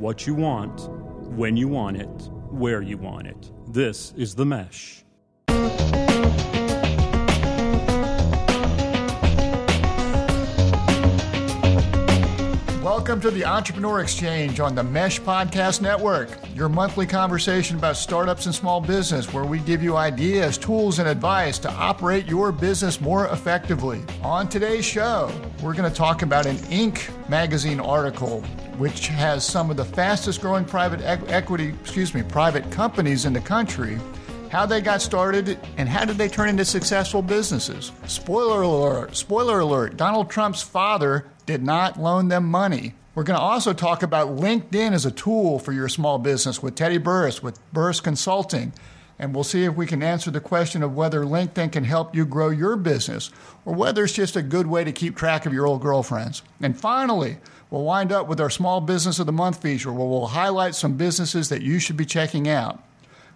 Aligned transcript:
what 0.00 0.26
you 0.26 0.34
want, 0.34 0.88
when 1.36 1.58
you 1.58 1.68
want 1.68 1.94
it, 1.94 2.08
where 2.48 2.80
you 2.80 2.96
want 2.96 3.26
it. 3.26 3.50
This 3.68 4.14
is 4.16 4.34
The 4.34 4.46
Mesh. 4.46 5.04
Welcome 12.82 13.20
to 13.20 13.30
the 13.30 13.44
Entrepreneur 13.44 14.00
Exchange 14.00 14.58
on 14.58 14.74
the 14.74 14.82
Mesh 14.82 15.20
Podcast 15.20 15.82
Network, 15.82 16.30
your 16.54 16.70
monthly 16.70 17.06
conversation 17.06 17.76
about 17.76 17.98
startups 17.98 18.46
and 18.46 18.54
small 18.54 18.80
business, 18.80 19.30
where 19.34 19.44
we 19.44 19.58
give 19.58 19.82
you 19.82 19.98
ideas, 19.98 20.56
tools, 20.56 20.98
and 20.98 21.08
advice 21.08 21.58
to 21.58 21.70
operate 21.72 22.24
your 22.24 22.52
business 22.52 23.02
more 23.02 23.26
effectively. 23.26 24.02
On 24.22 24.48
today's 24.48 24.86
show, 24.86 25.30
we're 25.62 25.74
going 25.74 25.90
to 25.90 25.94
talk 25.94 26.22
about 26.22 26.46
an 26.46 26.56
Inc. 26.56 27.10
magazine 27.28 27.80
article 27.80 28.42
which 28.80 29.08
has 29.08 29.44
some 29.46 29.70
of 29.70 29.76
the 29.76 29.84
fastest 29.84 30.40
growing 30.40 30.64
private 30.64 31.02
equity, 31.02 31.74
excuse 31.82 32.14
me, 32.14 32.22
private 32.22 32.68
companies 32.70 33.26
in 33.26 33.32
the 33.34 33.40
country 33.40 33.98
how 34.50 34.66
they 34.66 34.80
got 34.80 35.00
started, 35.00 35.60
and 35.76 35.88
how 35.88 36.04
did 36.04 36.18
they 36.18 36.28
turn 36.28 36.48
into 36.48 36.64
successful 36.64 37.22
businesses. 37.22 37.92
Spoiler 38.06 38.62
alert, 38.62 39.16
spoiler 39.16 39.60
alert, 39.60 39.96
Donald 39.96 40.28
Trump's 40.28 40.60
father 40.60 41.26
did 41.46 41.62
not 41.62 42.00
loan 42.00 42.26
them 42.28 42.46
money. 42.46 42.94
We're 43.14 43.22
going 43.22 43.38
to 43.38 43.42
also 43.42 43.72
talk 43.72 44.02
about 44.02 44.36
LinkedIn 44.36 44.92
as 44.92 45.06
a 45.06 45.10
tool 45.10 45.60
for 45.60 45.72
your 45.72 45.88
small 45.88 46.18
business 46.18 46.62
with 46.62 46.74
Teddy 46.74 46.98
Burriss 46.98 47.42
with 47.42 47.60
Burriss 47.72 48.02
Consulting. 48.02 48.72
And 49.20 49.34
we'll 49.34 49.44
see 49.44 49.64
if 49.64 49.74
we 49.74 49.86
can 49.86 50.02
answer 50.02 50.30
the 50.30 50.40
question 50.40 50.82
of 50.82 50.96
whether 50.96 51.24
LinkedIn 51.24 51.72
can 51.72 51.84
help 51.84 52.14
you 52.14 52.24
grow 52.24 52.48
your 52.48 52.74
business 52.76 53.30
or 53.64 53.74
whether 53.74 54.04
it's 54.04 54.14
just 54.14 54.34
a 54.34 54.42
good 54.42 54.66
way 54.66 54.82
to 54.82 54.92
keep 54.92 55.14
track 55.14 55.44
of 55.44 55.52
your 55.52 55.66
old 55.66 55.82
girlfriends. 55.82 56.42
And 56.62 56.78
finally, 56.78 57.36
we'll 57.70 57.82
wind 57.82 58.12
up 58.12 58.26
with 58.26 58.40
our 58.40 58.50
Small 58.50 58.80
Business 58.80 59.18
of 59.18 59.26
the 59.26 59.32
Month 59.32 59.62
feature 59.62 59.92
where 59.92 60.06
we'll 60.06 60.26
highlight 60.26 60.74
some 60.74 60.94
businesses 60.94 61.48
that 61.48 61.62
you 61.62 61.78
should 61.78 61.96
be 61.96 62.04
checking 62.04 62.48
out. 62.48 62.82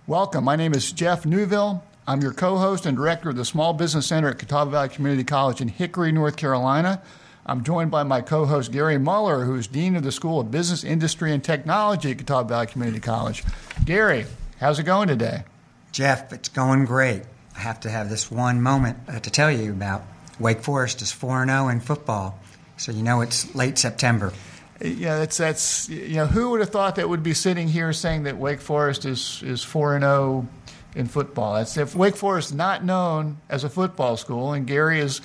Welcome. 0.07 0.45
My 0.45 0.57
name 0.57 0.75
is 0.75 0.93
Jeff 0.93 1.25
Newville. 1.25 1.85
I'm 2.07 2.21
your 2.21 2.33
co 2.33 2.59
host 2.59 2.85
and 2.85 2.97
director 2.97 3.31
of 3.31 3.37
the 3.37 3.45
Small 3.45 3.73
Business 3.73 4.07
Center 4.07 4.29
at 4.29 4.39
Catawba 4.39 4.71
Valley 4.71 4.89
Community 4.91 5.25
College 5.25 5.61
in 5.61 5.69
Hickory, 5.69 6.13
North 6.13 6.37
Carolina. 6.37 7.01
I'm 7.47 7.63
joined 7.63 7.91
by 7.91 8.03
my 8.03 8.21
co 8.21 8.45
host, 8.45 8.73
Gary 8.73 8.99
Muller, 8.99 9.45
who's 9.45 9.67
Dean 9.67 9.97
of 9.97 10.03
the 10.03 10.13
School 10.13 10.41
of 10.41 10.51
Business, 10.51 10.85
Industry, 10.85 11.33
and 11.33 11.43
Technology 11.43 12.11
at 12.11 12.19
Catawba 12.19 12.49
Valley 12.49 12.67
Community 12.67 13.01
College. 13.01 13.45
Gary, 13.85 14.27
how's 14.61 14.79
it 14.79 14.85
going 14.85 15.09
today? 15.09 15.45
Jeff, 15.93 16.33
it's 16.33 16.49
going 16.49 16.85
great. 16.85 17.23
I 17.57 17.61
have 17.61 17.81
to 17.81 17.91
have 17.91 18.11
this 18.11 18.31
one 18.31 18.61
moment 18.61 18.99
to 19.07 19.31
tell 19.31 19.51
you 19.51 19.71
about. 19.71 20.03
Wake 20.41 20.61
Forest 20.61 21.01
is 21.03 21.13
4 21.13 21.47
0 21.47 21.69
in 21.69 21.81
football, 21.81 22.39
so 22.77 22.93
you 22.93 23.03
know 23.03 23.21
it's 23.21 23.55
late 23.55 23.79
September. 23.79 24.33
Yeah, 24.81 25.19
that's 25.19 25.37
that's 25.37 25.89
you 25.89 26.17
know 26.17 26.27
who 26.27 26.51
would 26.51 26.61
have 26.61 26.71
thought 26.71 26.97
that 26.97 27.09
would 27.09 27.23
be 27.23 27.35
sitting 27.35 27.69
here 27.69 27.93
saying 27.93 28.25
that 28.25 28.37
Wake 28.37 28.61
Forest 28.61 29.05
is 29.05 29.43
is 29.45 29.63
four 29.63 29.95
and 29.95 30.03
zero 30.03 30.13
oh 30.13 30.49
in 30.95 31.07
football. 31.07 31.55
That's 31.55 31.77
if 31.77 31.95
Wake 31.95 32.17
Forest 32.17 32.51
is 32.51 32.55
not 32.55 32.85
known 32.85 33.39
as 33.49 33.65
a 33.65 33.71
football 33.71 34.17
school, 34.17 34.53
and 34.53 34.67
Gary 34.67 35.01
is 35.01 35.21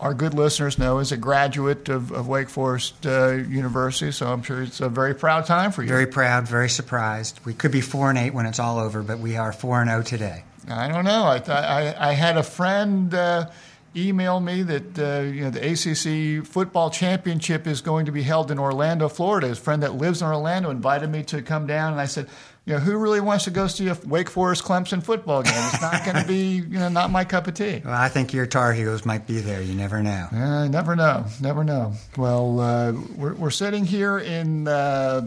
our 0.00 0.14
good 0.14 0.34
listeners 0.34 0.78
know 0.78 0.98
is 0.98 1.12
a 1.12 1.16
graduate 1.16 1.88
of, 1.88 2.10
of 2.12 2.28
Wake 2.28 2.48
Forest 2.48 3.06
uh, 3.06 3.32
University, 3.32 4.12
so 4.12 4.32
I'm 4.32 4.42
sure 4.42 4.62
it's 4.62 4.80
a 4.80 4.88
very 4.88 5.14
proud 5.14 5.44
time 5.46 5.72
for 5.72 5.82
you. 5.82 5.88
Very 5.88 6.06
proud, 6.06 6.48
very 6.48 6.70
surprised. 6.70 7.40
We 7.44 7.52
could 7.52 7.70
be 7.70 7.82
four 7.82 8.08
and 8.10 8.18
eight 8.18 8.32
when 8.32 8.46
it's 8.46 8.58
all 8.58 8.78
over, 8.78 9.02
but 9.02 9.18
we 9.18 9.36
are 9.36 9.52
four 9.52 9.80
and 9.80 9.88
zero 9.88 10.00
oh 10.00 10.02
today. 10.02 10.44
I 10.68 10.88
don't 10.88 11.04
know. 11.04 11.24
I 11.24 11.38
I, 11.48 12.10
I 12.10 12.12
had 12.12 12.36
a 12.36 12.42
friend. 12.42 13.12
Uh, 13.12 13.50
email 13.96 14.40
me 14.40 14.62
that 14.62 14.98
uh, 14.98 15.20
you 15.22 15.42
know 15.42 15.50
the 15.50 15.60
ACC 15.72 16.46
football 16.46 16.90
championship 16.90 17.66
is 17.66 17.80
going 17.80 18.06
to 18.06 18.12
be 18.12 18.22
held 18.22 18.50
in 18.50 18.58
Orlando, 18.58 19.08
Florida. 19.08 19.48
His 19.48 19.58
friend 19.58 19.82
that 19.82 19.94
lives 19.94 20.22
in 20.22 20.28
Orlando 20.28 20.70
invited 20.70 21.10
me 21.10 21.22
to 21.24 21.42
come 21.42 21.66
down, 21.66 21.92
and 21.92 22.00
I 22.00 22.06
said, 22.06 22.28
you 22.70 22.76
know, 22.76 22.82
who 22.82 22.96
really 22.98 23.20
wants 23.20 23.44
to 23.44 23.50
go 23.50 23.66
see 23.66 23.88
a 23.88 23.98
Wake 24.06 24.30
Forest 24.30 24.62
Clemson 24.62 25.02
football 25.02 25.42
game? 25.42 25.52
It's 25.56 25.82
not 25.82 26.04
going 26.04 26.18
to 26.18 26.24
be, 26.24 26.58
you 26.58 26.78
know, 26.78 26.88
not 26.88 27.10
my 27.10 27.24
cup 27.24 27.48
of 27.48 27.54
tea. 27.54 27.82
Well, 27.84 27.92
I 27.92 28.08
think 28.08 28.32
your 28.32 28.46
Tar 28.46 28.72
Heels 28.72 29.04
might 29.04 29.26
be 29.26 29.40
there. 29.40 29.60
You 29.60 29.74
never 29.74 30.04
know. 30.04 30.28
Uh, 30.30 30.68
never 30.68 30.94
know. 30.94 31.24
Never 31.40 31.64
know. 31.64 31.94
Well, 32.16 32.60
uh, 32.60 32.92
we're, 33.16 33.34
we're 33.34 33.50
sitting 33.50 33.84
here 33.84 34.20
in 34.20 34.68
uh, 34.68 35.22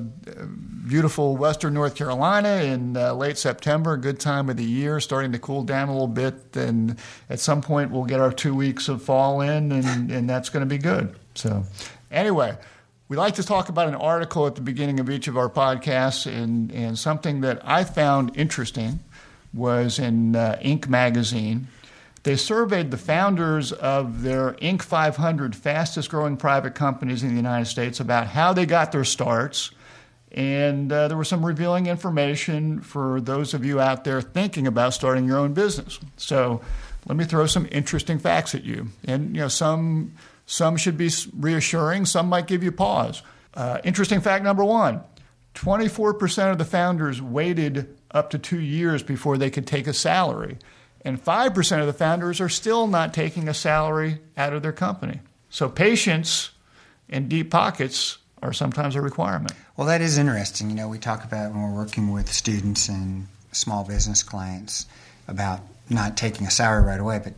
beautiful 0.88 1.36
Western 1.36 1.74
North 1.74 1.96
Carolina 1.96 2.64
in 2.64 2.96
uh, 2.96 3.14
late 3.14 3.38
September, 3.38 3.98
good 3.98 4.22
time 4.22 4.50
of 4.50 4.56
the 4.56 4.64
year, 4.64 5.02
starting 5.02 5.34
to 5.34 5.40
cool 5.40 5.64
down 5.64 5.90
a 5.90 5.92
little 5.92 6.08
bit. 6.08 6.56
And 6.56 6.98
at 7.30 7.42
some 7.42 7.62
point, 7.62 7.92
we'll 7.92 8.06
get 8.06 8.22
our 8.22 8.32
two 8.32 8.56
weeks 8.56 8.88
of 8.88 9.04
fall 9.04 9.42
in, 9.42 9.74
and, 9.74 10.10
and 10.10 10.30
that's 10.30 10.48
going 10.48 10.62
to 10.62 10.70
be 10.70 10.78
good. 10.78 11.14
So, 11.36 11.66
anyway. 12.10 12.58
We 13.14 13.18
like 13.18 13.36
to 13.36 13.44
talk 13.44 13.70
about 13.70 13.88
an 13.88 13.94
article 13.94 14.48
at 14.48 14.56
the 14.56 14.62
beginning 14.62 15.00
of 15.00 15.08
each 15.08 15.28
of 15.28 15.38
our 15.38 15.48
podcasts, 15.48 16.26
and, 16.26 16.72
and 16.72 16.98
something 16.98 17.42
that 17.42 17.62
I 17.64 17.84
found 17.84 18.36
interesting 18.36 19.02
was 19.54 20.00
in 20.00 20.36
uh, 20.36 20.58
Inc. 20.64 20.88
magazine. 20.88 21.68
They 22.24 22.36
surveyed 22.36 22.90
the 22.90 22.98
founders 22.98 23.72
of 23.72 24.24
their 24.24 24.54
Inc. 24.54 24.82
500 24.82 25.56
fastest 25.56 26.10
growing 26.10 26.38
private 26.38 26.74
companies 26.74 27.22
in 27.22 27.30
the 27.30 27.36
United 27.36 27.66
States 27.66 28.00
about 28.00 28.26
how 28.26 28.52
they 28.52 28.66
got 28.66 28.92
their 28.92 29.04
starts. 29.04 29.70
And 30.32 30.92
uh, 30.92 31.08
there 31.08 31.16
was 31.16 31.28
some 31.28 31.46
revealing 31.46 31.86
information 31.86 32.82
for 32.82 33.22
those 33.22 33.54
of 33.54 33.64
you 33.64 33.80
out 33.80 34.06
there 34.06 34.24
thinking 34.24 34.66
about 34.66 34.96
starting 34.96 35.26
your 35.26 35.38
own 35.38 35.54
business. 35.54 36.00
So 36.18 36.62
let 37.06 37.16
me 37.16 37.26
throw 37.26 37.46
some 37.46 37.68
interesting 37.72 38.18
facts 38.18 38.56
at 38.56 38.64
you. 38.64 38.88
And 39.06 39.36
you 39.36 39.42
know, 39.42 39.50
some 39.50 40.14
some 40.46 40.78
should 40.78 40.98
be 40.98 41.10
reassuring, 41.38 42.06
some 42.06 42.28
might 42.28 42.48
give 42.48 42.64
you 42.64 42.72
pause. 42.72 43.22
Uh, 43.54 43.80
interesting 43.84 44.22
fact 44.22 44.44
number 44.44 44.64
one 44.64 45.04
24% 45.56 46.52
of 46.52 46.58
the 46.58 46.66
founders 46.66 47.22
waited 47.22 47.96
up 48.12 48.32
to 48.32 48.40
two 48.40 48.60
years 48.60 49.04
before 49.04 49.38
they 49.38 49.50
could 49.50 49.68
take 49.68 49.88
a 49.88 49.94
salary. 49.94 50.58
And 51.06 51.24
5% 51.24 51.80
of 51.80 51.86
the 51.86 51.94
founders 51.94 52.40
are 52.40 52.50
still 52.50 52.88
not 52.88 53.14
taking 53.14 53.48
a 53.48 53.54
salary 53.54 54.20
out 54.38 54.54
of 54.54 54.62
their 54.62 54.72
company. 54.72 55.20
So 55.50 55.70
patience 55.70 56.52
and 57.10 57.30
deep 57.30 57.52
pockets 57.52 58.18
are 58.42 58.54
sometimes 58.54 58.96
a 58.96 59.02
requirement. 59.02 59.54
Well, 59.78 59.88
that 59.88 60.02
is 60.02 60.18
interesting. 60.18 60.70
You 60.70 60.76
know, 60.76 60.88
we 60.88 60.98
talk 60.98 61.24
about 61.24 61.52
when 61.52 61.62
we're 61.62 61.78
working 61.78 62.12
with 62.12 62.32
students 62.32 62.90
and 62.90 63.28
small 63.52 63.84
business 63.84 64.24
clients 64.24 64.86
about 65.28 65.62
not 65.90 66.18
taking 66.18 66.48
a 66.48 66.52
salary 66.52 66.84
right 66.84 67.00
away, 67.00 67.20
but 67.24 67.34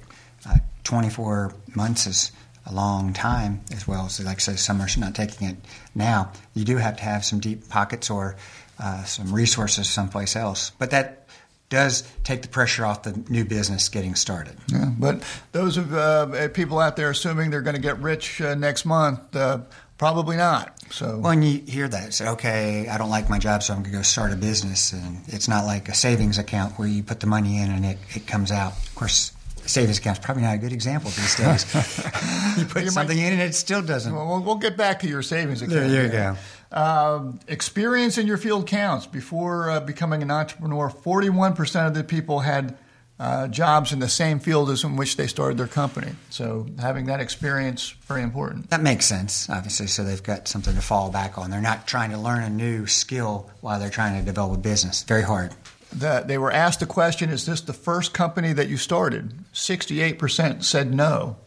uh, 0.47 0.57
24 0.83 1.53
months 1.75 2.07
is 2.07 2.31
a 2.65 2.73
long 2.73 3.13
time 3.13 3.61
as 3.71 3.87
well. 3.87 4.09
So, 4.09 4.23
like 4.23 4.37
I 4.37 4.39
say, 4.39 4.55
some 4.55 4.81
are 4.81 4.87
not 4.97 5.15
taking 5.15 5.47
it 5.47 5.57
now. 5.93 6.31
You 6.53 6.65
do 6.65 6.77
have 6.77 6.97
to 6.97 7.03
have 7.03 7.23
some 7.23 7.39
deep 7.39 7.69
pockets 7.69 8.09
or 8.09 8.35
uh, 8.79 9.03
some 9.03 9.33
resources 9.33 9.89
someplace 9.89 10.35
else. 10.35 10.71
But 10.77 10.91
that 10.91 11.27
does 11.69 12.03
take 12.23 12.41
the 12.41 12.47
pressure 12.47 12.85
off 12.85 13.03
the 13.03 13.23
new 13.29 13.45
business 13.45 13.89
getting 13.89 14.15
started. 14.15 14.55
Yeah, 14.67 14.91
but 14.97 15.23
those 15.51 15.77
of 15.77 15.93
uh, 15.93 16.49
people 16.49 16.79
out 16.79 16.95
there 16.95 17.09
assuming 17.09 17.49
they're 17.49 17.61
going 17.61 17.75
to 17.75 17.81
get 17.81 17.99
rich 17.99 18.39
uh, 18.41 18.55
next 18.55 18.85
month, 18.85 19.35
uh, 19.35 19.59
probably 19.97 20.37
not. 20.37 20.71
So 20.91 21.17
when 21.17 21.41
you 21.41 21.61
hear 21.61 21.87
that, 21.87 22.13
say, 22.13 22.27
okay, 22.29 22.87
I 22.87 22.97
don't 22.97 23.09
like 23.09 23.29
my 23.29 23.39
job, 23.39 23.63
so 23.63 23.73
I'm 23.73 23.81
going 23.81 23.91
to 23.91 23.97
go 23.97 24.03
start 24.03 24.31
a 24.31 24.35
business, 24.35 24.93
and 24.93 25.21
it's 25.27 25.47
not 25.47 25.65
like 25.65 25.89
a 25.89 25.95
savings 25.95 26.37
account 26.37 26.77
where 26.77 26.87
you 26.87 27.01
put 27.01 27.19
the 27.19 27.27
money 27.27 27.59
in 27.59 27.71
and 27.71 27.85
it, 27.85 27.97
it 28.09 28.27
comes 28.27 28.51
out. 28.51 28.73
Of 28.73 28.95
course, 28.95 29.31
savings 29.67 29.97
account's 29.97 30.19
probably 30.19 30.43
not 30.43 30.55
a 30.55 30.57
good 30.57 30.73
example 30.73 31.09
these 31.11 31.35
days. 31.35 31.75
you 32.57 32.65
put 32.65 32.83
you 32.83 32.89
something 32.89 33.17
might, 33.17 33.25
in 33.25 33.33
and 33.33 33.41
it 33.41 33.55
still 33.55 33.81
doesn't. 33.81 34.13
Well, 34.13 34.41
we'll 34.43 34.55
get 34.55 34.77
back 34.77 34.99
to 35.01 35.07
your 35.07 35.21
savings 35.21 35.61
account. 35.61 35.79
There, 35.79 35.89
there 35.89 36.05
you 36.05 36.11
go. 36.11 36.35
Um, 36.71 37.39
experience 37.47 38.17
in 38.17 38.27
your 38.27 38.37
field 38.37 38.67
counts. 38.67 39.05
Before 39.05 39.69
uh, 39.69 39.79
becoming 39.79 40.21
an 40.21 40.31
entrepreneur, 40.31 40.89
41% 40.89 41.87
of 41.87 41.93
the 41.93 42.03
people 42.03 42.39
had 42.39 42.77
uh, 43.17 43.47
jobs 43.47 43.93
in 43.93 43.99
the 43.99 44.09
same 44.09 44.39
field 44.39 44.69
as 44.69 44.83
in 44.83 44.97
which 44.97 45.15
they 45.15 45.27
started 45.27 45.57
their 45.57 45.67
company. 45.67 46.11
So 46.29 46.67
having 46.79 47.05
that 47.05 47.21
experience 47.21 47.91
very 48.07 48.21
important. 48.21 48.69
That 48.71 48.81
makes 48.81 49.05
sense, 49.05 49.49
obviously. 49.49 49.87
So 49.87 50.03
they've 50.03 50.21
got 50.21 50.47
something 50.47 50.75
to 50.75 50.81
fall 50.81 51.09
back 51.11 51.37
on. 51.37 51.49
They're 51.49 51.61
not 51.61 51.87
trying 51.87 52.11
to 52.11 52.17
learn 52.17 52.43
a 52.43 52.49
new 52.49 52.87
skill 52.87 53.49
while 53.61 53.79
they're 53.79 53.89
trying 53.89 54.19
to 54.19 54.25
develop 54.25 54.57
a 54.57 54.61
business. 54.61 55.03
Very 55.03 55.23
hard 55.23 55.53
that 55.99 56.27
they 56.27 56.37
were 56.37 56.51
asked 56.51 56.79
the 56.79 56.85
question, 56.85 57.29
"Is 57.29 57.45
this 57.45 57.61
the 57.61 57.73
first 57.73 58.13
company 58.13 58.53
that 58.53 58.67
you 58.67 58.77
started?" 58.77 59.33
Sixty-eight 59.53 60.19
percent 60.19 60.63
said 60.63 60.93
no. 60.93 61.37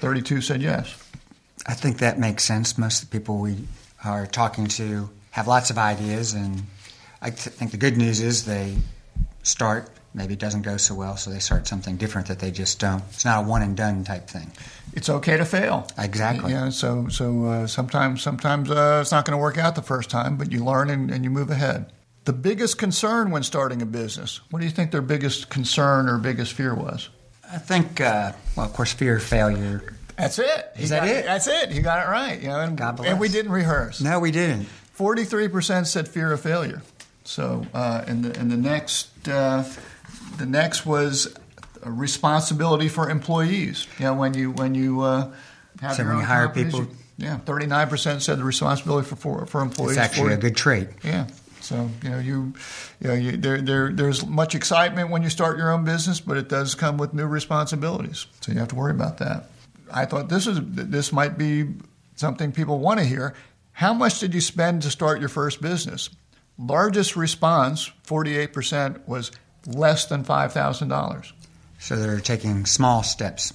Thirty-two 0.00 0.40
said 0.40 0.62
yes. 0.62 0.96
I 1.66 1.74
think 1.74 1.98
that 1.98 2.18
makes 2.18 2.44
sense. 2.44 2.78
Most 2.78 3.02
of 3.02 3.10
the 3.10 3.18
people 3.18 3.38
we 3.38 3.56
are 4.04 4.26
talking 4.26 4.66
to 4.68 5.10
have 5.32 5.46
lots 5.46 5.70
of 5.70 5.78
ideas, 5.78 6.34
and 6.34 6.62
I 7.20 7.30
th- 7.30 7.54
think 7.56 7.72
the 7.72 7.76
good 7.76 7.96
news 7.96 8.20
is 8.20 8.44
they 8.44 8.76
start. 9.42 9.90
Maybe 10.14 10.32
it 10.32 10.40
doesn't 10.40 10.62
go 10.62 10.78
so 10.78 10.94
well, 10.94 11.16
so 11.16 11.30
they 11.30 11.38
start 11.38 11.66
something 11.66 11.96
different 11.96 12.28
that 12.28 12.38
they 12.38 12.50
just 12.50 12.80
don't. 12.80 13.02
It's 13.10 13.24
not 13.24 13.44
a 13.44 13.46
one 13.46 13.62
and 13.62 13.76
done 13.76 14.04
type 14.04 14.26
thing. 14.26 14.50
It's 14.94 15.08
okay 15.08 15.36
to 15.36 15.44
fail. 15.44 15.86
Exactly. 15.98 16.52
Yeah. 16.52 16.70
So 16.70 17.08
so 17.08 17.44
uh, 17.44 17.66
sometimes 17.66 18.22
sometimes 18.22 18.70
uh, 18.70 19.00
it's 19.02 19.12
not 19.12 19.24
going 19.26 19.36
to 19.36 19.42
work 19.42 19.58
out 19.58 19.74
the 19.74 19.82
first 19.82 20.08
time, 20.10 20.36
but 20.36 20.50
you 20.50 20.64
learn 20.64 20.90
and, 20.90 21.10
and 21.10 21.24
you 21.24 21.30
move 21.30 21.50
ahead 21.50 21.92
the 22.24 22.32
biggest 22.32 22.78
concern 22.78 23.30
when 23.30 23.42
starting 23.42 23.82
a 23.82 23.86
business? 23.86 24.40
What 24.50 24.60
do 24.60 24.66
you 24.66 24.70
think 24.70 24.90
their 24.90 25.02
biggest 25.02 25.50
concern 25.50 26.08
or 26.08 26.18
biggest 26.18 26.52
fear 26.52 26.74
was? 26.74 27.08
I 27.50 27.58
think, 27.58 28.00
uh, 28.00 28.32
well, 28.56 28.66
of 28.66 28.72
course, 28.72 28.92
fear 28.92 29.16
of 29.16 29.22
failure. 29.22 29.94
That's 30.16 30.38
it. 30.38 30.72
Is 30.76 30.90
that 30.90 31.08
it? 31.08 31.18
it? 31.18 31.24
That's 31.24 31.46
it. 31.46 31.70
You 31.70 31.80
got 31.80 32.06
it 32.06 32.10
right. 32.10 32.40
You 32.40 32.48
know, 32.48 32.60
and, 32.60 32.80
and 32.80 33.20
we 33.20 33.28
didn't 33.28 33.52
rehearse. 33.52 34.00
No, 34.00 34.18
we 34.18 34.30
didn't. 34.30 34.66
43% 34.96 35.86
said 35.86 36.08
fear 36.08 36.32
of 36.32 36.40
failure. 36.40 36.82
So, 37.24 37.64
uh, 37.72 38.04
and, 38.06 38.24
the, 38.24 38.38
and 38.38 38.50
the 38.50 38.56
next, 38.56 39.28
uh, 39.28 39.64
the 40.36 40.46
next 40.46 40.84
was 40.84 41.36
responsibility 41.84 42.88
for 42.88 43.10
employees. 43.10 43.86
You 43.98 44.06
know, 44.06 44.14
when 44.14 44.34
you 44.34 44.52
when 44.52 44.74
you 44.74 45.02
uh, 45.02 45.30
have 45.80 45.96
so 45.96 46.04
when 46.04 46.18
you 46.18 46.22
hire 46.22 46.48
people, 46.48 46.80
you, 46.80 46.90
yeah, 47.18 47.38
39% 47.44 48.20
said 48.20 48.38
the 48.38 48.44
responsibility 48.44 49.08
for 49.08 49.16
for, 49.16 49.46
for 49.46 49.60
employees. 49.60 49.96
It's 49.96 49.98
actually 49.98 50.30
40, 50.30 50.34
a 50.34 50.38
good 50.38 50.56
trait. 50.56 50.88
Yeah. 51.02 51.26
So 51.68 51.90
you 52.02 52.08
know 52.08 52.18
you, 52.18 52.54
you 52.98 53.08
know 53.08 53.14
you, 53.14 53.36
there, 53.36 53.60
there 53.60 53.92
there's 53.92 54.26
much 54.26 54.54
excitement 54.54 55.10
when 55.10 55.22
you 55.22 55.28
start 55.28 55.58
your 55.58 55.70
own 55.70 55.84
business, 55.84 56.18
but 56.18 56.38
it 56.38 56.48
does 56.48 56.74
come 56.74 56.96
with 56.96 57.12
new 57.12 57.26
responsibilities. 57.26 58.26
So 58.40 58.52
you 58.52 58.58
have 58.58 58.68
to 58.68 58.74
worry 58.74 58.92
about 58.92 59.18
that. 59.18 59.50
I 59.92 60.06
thought 60.06 60.30
this 60.30 60.46
is 60.46 60.60
this 60.62 61.12
might 61.12 61.36
be 61.36 61.66
something 62.16 62.52
people 62.52 62.78
want 62.78 63.00
to 63.00 63.04
hear. 63.04 63.34
How 63.72 63.92
much 63.92 64.18
did 64.18 64.32
you 64.32 64.40
spend 64.40 64.80
to 64.82 64.90
start 64.90 65.20
your 65.20 65.28
first 65.28 65.60
business? 65.60 66.08
Largest 66.58 67.16
response, 67.16 67.92
48%, 68.06 69.06
was 69.06 69.30
less 69.66 70.06
than 70.06 70.24
$5,000. 70.24 71.32
So 71.78 71.96
they're 71.96 72.18
taking 72.18 72.66
small 72.66 73.04
steps. 73.04 73.52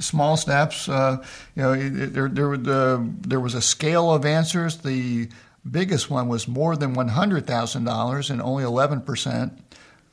Small 0.00 0.36
steps. 0.36 0.88
Uh, 0.88 1.24
you 1.54 1.62
know, 1.62 1.76
there, 1.88 2.28
there, 2.28 2.56
the, 2.56 3.08
there 3.20 3.38
was 3.38 3.54
a 3.54 3.62
scale 3.62 4.10
of 4.10 4.24
answers. 4.24 4.78
The 4.78 5.28
biggest 5.70 6.10
one 6.10 6.28
was 6.28 6.48
more 6.48 6.76
than 6.76 6.94
$100,000, 6.94 8.30
and 8.30 8.42
only 8.42 8.64
11%. 8.64 9.62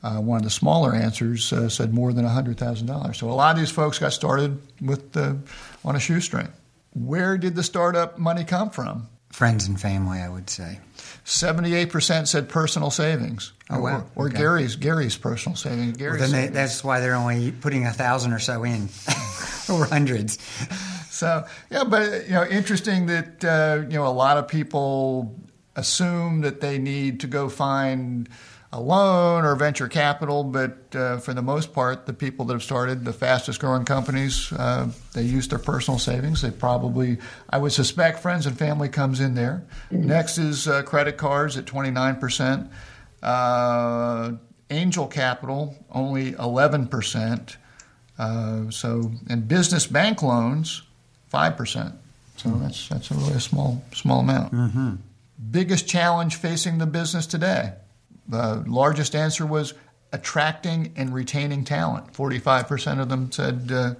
Uh, 0.02 0.16
one 0.16 0.36
of 0.36 0.44
the 0.44 0.50
smaller 0.50 0.94
answers 0.94 1.50
uh, 1.52 1.68
said 1.68 1.94
more 1.94 2.12
than 2.12 2.26
$100,000. 2.26 3.16
So 3.16 3.30
a 3.30 3.32
lot 3.32 3.54
of 3.54 3.58
these 3.58 3.70
folks 3.70 3.98
got 3.98 4.12
started 4.12 4.60
with 4.82 5.16
on 5.16 5.96
a 5.96 6.00
shoestring. 6.00 6.48
Where 6.92 7.38
did 7.38 7.54
the 7.54 7.62
startup 7.62 8.18
money 8.18 8.44
come 8.44 8.70
from? 8.70 9.08
Friends 9.32 9.66
and 9.66 9.80
family, 9.80 10.20
I 10.20 10.28
would 10.28 10.48
say. 10.48 10.78
78% 11.24 12.28
said 12.28 12.48
personal 12.48 12.90
savings. 12.90 13.52
Oh, 13.70 13.80
wow. 13.80 14.06
Or, 14.14 14.26
or 14.26 14.28
okay. 14.28 14.38
Gary's 14.38 14.76
Gary's 14.76 15.16
personal 15.16 15.56
savings. 15.56 15.96
Gary's 15.96 16.20
well, 16.20 16.30
then 16.30 16.46
they, 16.46 16.52
that's 16.52 16.84
why 16.84 17.00
they're 17.00 17.14
only 17.14 17.50
putting 17.50 17.86
a 17.86 17.92
thousand 17.92 18.32
or 18.32 18.38
so 18.38 18.62
in, 18.62 18.88
or 19.68 19.84
hundreds. 19.90 20.38
So 21.10 21.46
yeah, 21.70 21.84
but 21.84 22.26
you 22.26 22.34
know, 22.34 22.46
interesting 22.46 23.06
that 23.06 23.44
uh, 23.44 23.82
you 23.88 23.96
know 23.96 24.06
a 24.06 24.12
lot 24.12 24.36
of 24.36 24.48
people 24.48 25.34
assume 25.76 26.42
that 26.42 26.60
they 26.60 26.78
need 26.78 27.20
to 27.20 27.26
go 27.26 27.48
find 27.48 28.28
a 28.74 28.80
loan 28.80 29.44
or 29.44 29.54
venture 29.54 29.86
capital, 29.86 30.42
but 30.42 30.76
uh, 30.96 31.18
for 31.18 31.32
the 31.32 31.42
most 31.42 31.72
part, 31.72 32.06
the 32.06 32.12
people 32.12 32.44
that 32.44 32.54
have 32.54 32.62
started 32.62 33.04
the 33.04 33.12
fastest 33.12 33.60
growing 33.60 33.84
companies, 33.84 34.52
uh, 34.52 34.90
they 35.12 35.22
use 35.22 35.46
their 35.46 35.60
personal 35.60 35.98
savings. 36.00 36.42
They 36.42 36.50
probably, 36.50 37.18
I 37.48 37.58
would 37.58 37.70
suspect, 37.70 38.18
friends 38.18 38.46
and 38.46 38.58
family 38.58 38.88
comes 38.88 39.20
in 39.20 39.36
there. 39.36 39.64
Mm-hmm. 39.92 40.08
Next 40.08 40.38
is 40.38 40.66
uh, 40.66 40.82
credit 40.82 41.16
cards 41.16 41.56
at 41.56 41.66
29%. 41.66 42.68
Uh, 43.22 44.32
angel 44.70 45.06
capital, 45.06 45.76
only 45.92 46.32
11%. 46.32 47.56
Uh, 48.18 48.70
so, 48.70 49.12
and 49.28 49.46
business 49.46 49.86
bank 49.86 50.20
loans, 50.20 50.82
5%. 51.32 51.92
So 52.36 52.48
that's, 52.50 52.88
that's 52.88 53.10
a 53.12 53.14
really 53.14 53.38
small, 53.38 53.84
small 53.92 54.18
amount. 54.18 54.52
Mm-hmm. 54.52 54.94
Biggest 55.50 55.88
challenge 55.88 56.36
facing 56.36 56.78
the 56.78 56.86
business 56.86 57.26
today? 57.26 57.72
The 58.28 58.64
largest 58.66 59.14
answer 59.14 59.44
was 59.44 59.74
attracting 60.12 60.92
and 60.96 61.12
retaining 61.12 61.64
talent. 61.64 62.12
45% 62.12 63.00
of 63.00 63.08
them 63.08 63.32
said 63.32 63.70
uh, 63.70 63.94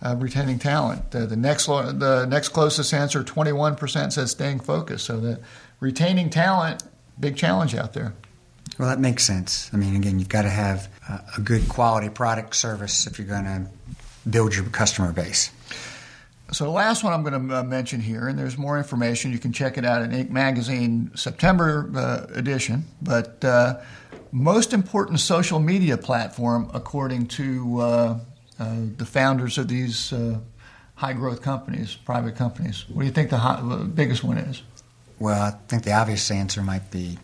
uh, 0.00 0.14
retaining 0.16 0.58
talent. 0.58 1.10
The 1.10 1.36
next 1.36 1.66
the 1.66 2.26
next 2.28 2.50
closest 2.50 2.94
answer, 2.94 3.22
21%, 3.24 4.12
said 4.12 4.28
staying 4.28 4.60
focused. 4.60 5.06
So 5.06 5.18
the 5.18 5.40
retaining 5.80 6.30
talent, 6.30 6.84
big 7.18 7.36
challenge 7.36 7.74
out 7.74 7.92
there. 7.92 8.14
Well, 8.78 8.88
that 8.88 9.00
makes 9.00 9.24
sense. 9.24 9.70
I 9.72 9.76
mean, 9.76 9.96
again, 9.96 10.18
you've 10.18 10.28
got 10.28 10.42
to 10.42 10.50
have 10.50 10.88
a 11.36 11.40
good 11.40 11.68
quality 11.68 12.10
product 12.10 12.54
service 12.54 13.06
if 13.06 13.18
you're 13.18 13.26
going 13.28 13.44
to 13.44 13.66
build 14.28 14.54
your 14.54 14.64
customer 14.66 15.12
base. 15.12 15.50
So 16.52 16.64
the 16.64 16.70
last 16.70 17.02
one 17.02 17.12
I'm 17.12 17.24
going 17.24 17.48
to 17.48 17.58
uh, 17.58 17.62
mention 17.64 18.00
here, 18.00 18.28
and 18.28 18.38
there's 18.38 18.56
more 18.56 18.78
information. 18.78 19.32
You 19.32 19.38
can 19.38 19.52
check 19.52 19.76
it 19.78 19.84
out 19.84 20.02
in 20.02 20.10
Inc. 20.10 20.30
Magazine 20.30 21.10
September 21.14 21.90
uh, 21.94 22.26
edition. 22.34 22.84
But 23.02 23.44
uh, 23.44 23.80
most 24.30 24.72
important 24.72 25.18
social 25.18 25.58
media 25.58 25.96
platform, 25.96 26.70
according 26.72 27.26
to 27.28 27.80
uh, 27.80 28.18
uh 28.58 28.76
the 28.96 29.04
founders 29.04 29.58
of 29.58 29.68
these 29.68 30.12
uh, 30.12 30.38
high 30.94 31.14
growth 31.14 31.42
companies, 31.42 31.96
private 31.96 32.36
companies. 32.36 32.88
What 32.88 33.02
do 33.02 33.06
you 33.06 33.12
think 33.12 33.30
the, 33.30 33.38
the 33.38 33.84
biggest 33.84 34.22
one 34.22 34.38
is? 34.38 34.62
Well, 35.18 35.42
I 35.42 35.50
think 35.66 35.82
the 35.82 35.92
obvious 35.92 36.30
answer 36.30 36.62
might 36.62 36.90
be 36.90 37.18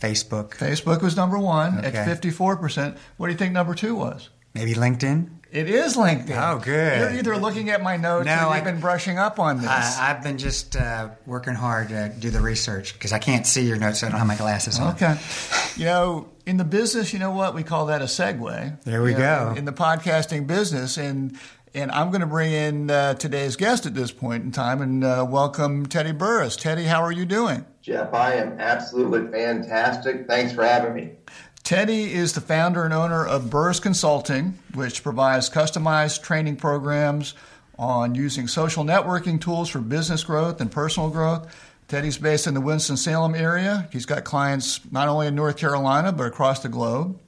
Facebook. 0.00 0.50
Facebook 0.50 1.02
was 1.02 1.16
number 1.16 1.38
one 1.38 1.78
okay. 1.78 1.98
at 1.98 2.22
54%. 2.22 2.96
What 3.16 3.26
do 3.26 3.32
you 3.32 3.38
think 3.38 3.52
number 3.52 3.74
two 3.74 3.96
was? 3.96 4.28
Maybe 4.54 4.74
LinkedIn. 4.74 5.28
It 5.56 5.70
is 5.70 5.96
LinkedIn. 5.96 6.36
Oh, 6.36 6.58
good. 6.58 7.00
You're 7.00 7.18
either 7.18 7.38
looking 7.38 7.70
at 7.70 7.82
my 7.82 7.96
notes 7.96 8.26
no, 8.26 8.34
or 8.34 8.36
you've 8.40 8.50
I, 8.50 8.60
been 8.60 8.78
brushing 8.78 9.16
up 9.16 9.38
on 9.38 9.56
this. 9.56 9.66
I, 9.66 10.08
have 10.08 10.22
been 10.22 10.36
just 10.36 10.76
uh, 10.76 11.08
working 11.24 11.54
hard 11.54 11.88
to 11.88 12.12
do 12.18 12.28
the 12.28 12.42
research 12.42 12.92
because 12.92 13.10
I 13.10 13.18
can't 13.18 13.46
see 13.46 13.62
your 13.62 13.78
notes. 13.78 14.00
So 14.00 14.06
I 14.06 14.10
don't 14.10 14.18
have 14.18 14.28
my 14.28 14.36
glasses 14.36 14.78
on. 14.78 14.92
Okay. 14.96 15.16
You 15.78 15.86
know, 15.86 16.28
in 16.44 16.58
the 16.58 16.64
business, 16.64 17.14
you 17.14 17.18
know 17.18 17.30
what 17.30 17.54
we 17.54 17.62
call 17.62 17.86
that 17.86 18.02
a 18.02 18.04
segue. 18.04 18.82
There 18.82 19.02
we 19.02 19.12
you 19.12 19.16
go. 19.16 19.48
Know, 19.48 19.56
in 19.56 19.64
the 19.64 19.72
podcasting 19.72 20.46
business, 20.46 20.98
and 20.98 21.38
and 21.72 21.90
I'm 21.90 22.10
going 22.10 22.20
to 22.20 22.26
bring 22.26 22.52
in 22.52 22.90
uh, 22.90 23.14
today's 23.14 23.56
guest 23.56 23.86
at 23.86 23.94
this 23.94 24.12
point 24.12 24.44
in 24.44 24.52
time 24.52 24.82
and 24.82 25.04
uh, 25.04 25.26
welcome 25.26 25.86
Teddy 25.86 26.12
Burriss. 26.12 26.58
Teddy, 26.58 26.84
how 26.84 27.02
are 27.02 27.12
you 27.12 27.24
doing? 27.24 27.64
Jeff, 27.80 28.12
I 28.12 28.34
am 28.34 28.60
absolutely 28.60 29.30
fantastic. 29.30 30.26
Thanks 30.26 30.52
for 30.52 30.64
having 30.64 30.94
me. 30.94 31.12
Teddy 31.66 32.12
is 32.14 32.32
the 32.32 32.40
founder 32.40 32.84
and 32.84 32.94
owner 32.94 33.26
of 33.26 33.46
Burriss 33.46 33.82
Consulting, 33.82 34.56
which 34.74 35.02
provides 35.02 35.50
customized 35.50 36.22
training 36.22 36.54
programs 36.54 37.34
on 37.76 38.14
using 38.14 38.46
social 38.46 38.84
networking 38.84 39.40
tools 39.40 39.68
for 39.68 39.80
business 39.80 40.22
growth 40.22 40.60
and 40.60 40.70
personal 40.70 41.10
growth. 41.10 41.52
Teddy's 41.88 42.18
based 42.18 42.46
in 42.46 42.54
the 42.54 42.60
Winston-Salem 42.60 43.34
area. 43.34 43.88
He's 43.90 44.06
got 44.06 44.22
clients 44.22 44.78
not 44.92 45.08
only 45.08 45.26
in 45.26 45.34
North 45.34 45.56
Carolina, 45.56 46.12
but 46.12 46.28
across 46.28 46.60
the 46.60 46.68
globe. 46.68 47.18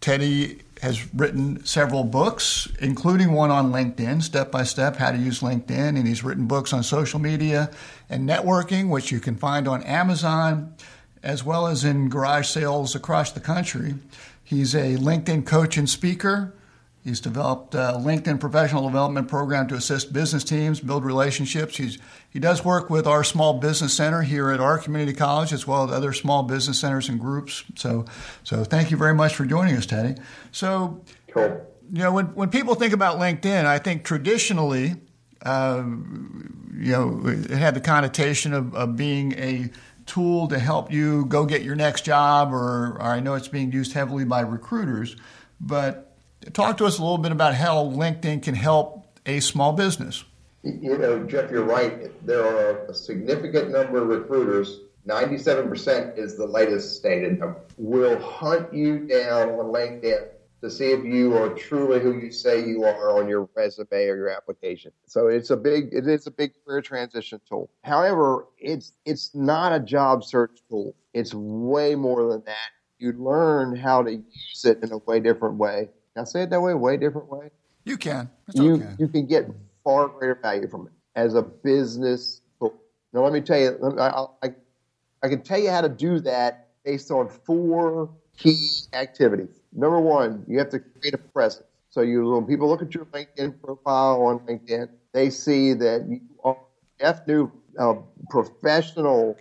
Teddy 0.00 0.62
has 0.82 1.12
written 1.12 1.64
several 1.64 2.04
books, 2.04 2.68
including 2.78 3.32
one 3.32 3.50
on 3.50 3.72
LinkedIn, 3.72 4.22
step 4.22 4.52
by 4.52 4.62
step, 4.62 4.94
how 4.94 5.10
to 5.10 5.18
use 5.18 5.40
LinkedIn. 5.40 5.98
And 5.98 6.06
he's 6.06 6.22
written 6.22 6.46
books 6.46 6.72
on 6.72 6.84
social 6.84 7.18
media 7.18 7.72
and 8.08 8.28
networking, 8.28 8.88
which 8.88 9.10
you 9.10 9.18
can 9.18 9.34
find 9.34 9.66
on 9.66 9.82
Amazon 9.82 10.76
as 11.22 11.44
well 11.44 11.66
as 11.66 11.84
in 11.84 12.08
garage 12.08 12.48
sales 12.48 12.94
across 12.94 13.32
the 13.32 13.40
country. 13.40 13.94
He's 14.42 14.74
a 14.74 14.96
LinkedIn 14.96 15.46
coach 15.46 15.76
and 15.76 15.88
speaker. 15.88 16.54
He's 17.02 17.20
developed 17.20 17.74
a 17.74 17.94
LinkedIn 17.96 18.40
professional 18.40 18.86
development 18.86 19.28
program 19.28 19.68
to 19.68 19.74
assist 19.74 20.12
business 20.12 20.44
teams 20.44 20.80
build 20.80 21.04
relationships. 21.04 21.76
He's, 21.78 21.98
he 22.28 22.38
does 22.38 22.62
work 22.62 22.90
with 22.90 23.06
our 23.06 23.24
small 23.24 23.54
business 23.54 23.94
center 23.94 24.20
here 24.20 24.50
at 24.50 24.60
our 24.60 24.76
community 24.76 25.14
college, 25.14 25.52
as 25.52 25.66
well 25.66 25.84
as 25.84 25.92
other 25.92 26.12
small 26.12 26.42
business 26.42 26.78
centers 26.78 27.08
and 27.08 27.18
groups. 27.18 27.64
So, 27.76 28.04
so 28.44 28.64
thank 28.64 28.90
you 28.90 28.98
very 28.98 29.14
much 29.14 29.34
for 29.34 29.46
joining 29.46 29.76
us, 29.76 29.86
Teddy. 29.86 30.20
So, 30.52 31.02
cool. 31.30 31.66
you 31.90 32.02
know, 32.02 32.12
when 32.12 32.26
when 32.34 32.50
people 32.50 32.74
think 32.74 32.92
about 32.92 33.18
LinkedIn, 33.18 33.64
I 33.64 33.78
think 33.78 34.04
traditionally, 34.04 34.96
uh, 35.42 35.82
you 36.74 36.92
know, 36.92 37.22
it 37.24 37.50
had 37.50 37.74
the 37.74 37.80
connotation 37.80 38.52
of, 38.52 38.74
of 38.74 38.96
being 38.96 39.32
a 39.38 39.70
tool 40.10 40.48
to 40.48 40.58
help 40.58 40.92
you 40.92 41.24
go 41.26 41.46
get 41.46 41.62
your 41.62 41.76
next 41.76 42.04
job, 42.04 42.52
or, 42.52 42.96
or 42.98 43.02
I 43.02 43.20
know 43.20 43.34
it's 43.34 43.48
being 43.48 43.70
used 43.70 43.92
heavily 43.92 44.24
by 44.24 44.40
recruiters, 44.40 45.16
but 45.60 46.16
talk 46.52 46.76
to 46.78 46.84
us 46.86 46.98
a 46.98 47.02
little 47.02 47.18
bit 47.18 47.30
about 47.32 47.54
how 47.54 47.84
LinkedIn 47.84 48.42
can 48.42 48.54
help 48.54 49.06
a 49.24 49.38
small 49.40 49.72
business. 49.72 50.24
You 50.64 50.98
know, 50.98 51.22
Jeff, 51.24 51.50
you're 51.50 51.64
right. 51.64 52.10
There 52.26 52.44
are 52.44 52.86
a 52.86 52.94
significant 52.94 53.70
number 53.70 54.02
of 54.02 54.08
recruiters. 54.08 54.80
97% 55.06 56.18
is 56.18 56.36
the 56.36 56.46
latest 56.46 56.96
stated. 56.96 57.40
Will 57.78 58.20
hunt 58.20 58.74
you 58.74 59.06
down 59.06 59.50
on 59.50 59.72
LinkedIn 59.72 60.28
to 60.62 60.70
see 60.70 60.90
if 60.90 61.04
you 61.04 61.36
are 61.36 61.48
truly 61.50 62.00
who 62.00 62.18
you 62.18 62.30
say 62.30 62.66
you 62.66 62.84
are 62.84 63.18
on 63.18 63.28
your 63.28 63.48
resume 63.54 63.86
or 63.92 64.16
your 64.16 64.28
application. 64.28 64.92
So 65.06 65.28
it's 65.28 65.50
a 65.50 65.56
big 65.56 65.88
it 65.92 66.06
is 66.06 66.26
a 66.26 66.30
big 66.30 66.52
career 66.64 66.82
transition 66.82 67.40
tool. 67.48 67.70
However, 67.82 68.46
it's 68.58 68.92
it's 69.04 69.34
not 69.34 69.72
a 69.72 69.80
job 69.80 70.24
search 70.24 70.60
tool. 70.68 70.94
It's 71.14 71.32
way 71.34 71.94
more 71.94 72.30
than 72.30 72.42
that. 72.44 72.68
You 72.98 73.12
learn 73.12 73.76
how 73.76 74.02
to 74.02 74.12
use 74.12 74.64
it 74.64 74.82
in 74.82 74.92
a 74.92 74.98
way 74.98 75.20
different 75.20 75.56
way. 75.56 75.88
Can 76.14 76.22
I 76.22 76.24
say 76.24 76.42
it 76.42 76.50
that 76.50 76.60
way? 76.60 76.74
Way 76.74 76.98
different 76.98 77.28
way. 77.28 77.50
You 77.84 77.96
can. 77.96 78.30
It's 78.48 78.60
you 78.60 78.74
okay. 78.74 78.94
you 78.98 79.08
can 79.08 79.26
get 79.26 79.48
far 79.82 80.08
greater 80.08 80.34
value 80.34 80.68
from 80.68 80.86
it 80.86 80.92
as 81.16 81.34
a 81.34 81.42
business 81.42 82.42
tool. 82.58 82.74
Now 83.14 83.24
let 83.24 83.32
me 83.32 83.40
tell 83.40 83.58
you. 83.58 83.96
I, 83.98 84.26
I, 84.42 84.54
I 85.22 85.28
can 85.28 85.42
tell 85.42 85.58
you 85.58 85.70
how 85.70 85.80
to 85.80 85.88
do 85.88 86.20
that 86.20 86.68
based 86.84 87.10
on 87.10 87.28
four 87.28 88.10
key 88.36 88.80
activities 88.92 89.59
number 89.72 90.00
one, 90.00 90.44
you 90.48 90.58
have 90.58 90.70
to 90.70 90.80
create 90.80 91.14
a 91.14 91.18
presence. 91.18 91.66
So 91.90 92.02
you, 92.02 92.30
when 92.30 92.46
people 92.46 92.68
look 92.68 92.82
at 92.82 92.94
your 92.94 93.06
LinkedIn 93.06 93.60
profile 93.62 94.22
on 94.22 94.40
LinkedIn, 94.40 94.88
they 95.12 95.30
see 95.30 95.72
that 95.74 96.06
you 96.08 96.20
are 96.44 96.56
Jeff 97.00 97.26
New, 97.26 97.50
a 97.78 97.94
professional 98.28 99.36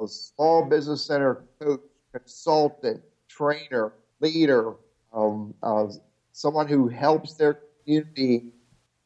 a 0.00 0.08
small 0.08 0.64
business 0.64 1.04
center 1.04 1.44
coach, 1.60 1.80
consultant, 2.12 3.02
trainer, 3.28 3.92
leader, 4.20 4.74
um, 5.12 5.54
uh, 5.62 5.86
someone 6.32 6.66
who 6.66 6.88
helps 6.88 7.34
their 7.34 7.60
community. 7.84 8.52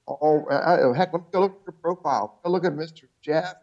All 0.07 0.47
uh, 0.51 0.93
heck, 0.95 1.13
let 1.13 1.23
me 1.23 1.29
go 1.33 1.41
look 1.41 1.61
at 1.61 1.67
your 1.67 1.95
profile. 1.95 2.41
Go 2.43 2.51
look 2.51 2.65
at 2.65 2.73
Mr. 2.73 3.05
Jeff 3.21 3.55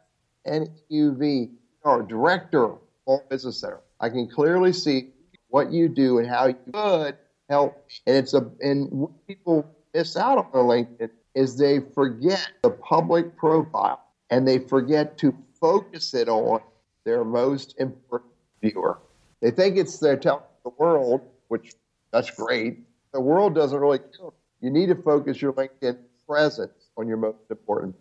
NUV, 0.48 1.52
our 1.84 2.04
director 2.04 2.66
of 2.66 2.80
Small 3.04 3.24
Business 3.30 3.60
Center. 3.60 3.82
I 4.00 4.10
can 4.10 4.28
clearly 4.28 4.74
see 4.74 5.10
what 5.56 5.72
you 5.72 5.88
do 5.88 6.20
and 6.20 6.28
how 6.28 6.48
you 6.48 6.58
could 6.74 7.16
help. 7.50 7.82
And 8.06 8.18
it's 8.18 8.34
a 8.34 8.52
and 8.60 8.92
what 8.92 9.12
people 9.26 9.66
miss 9.94 10.18
out 10.18 10.38
on 10.38 10.66
LinkedIn 10.66 11.10
is 11.34 11.58
they 11.58 11.80
forget 11.80 12.46
the 12.62 12.72
public 12.72 13.38
profile 13.38 14.02
and 14.30 14.46
they 14.46 14.60
forget 14.60 15.18
to 15.20 15.34
focus 15.62 16.14
it 16.14 16.28
on 16.28 16.60
their 17.06 17.24
most 17.24 17.74
important 17.80 18.34
viewer. 18.62 19.00
They 19.42 19.50
think 19.50 19.78
it's 19.78 19.98
their 20.00 20.18
telling 20.18 20.44
the 20.66 20.72
world, 20.78 21.22
which 21.48 21.72
that's 22.12 22.32
great. 22.32 22.80
The 23.14 23.22
world 23.22 23.56
doesn't 23.56 23.80
really 23.80 24.00
care. 24.00 24.32
You 24.60 24.72
need 24.72 24.88
to 24.88 24.96
focus 24.96 25.42
your 25.42 25.54
LinkedIn 25.54 26.00
presence 26.28 26.90
on 26.98 27.08
your 27.08 27.18
most 27.18 27.50
important 27.50 27.96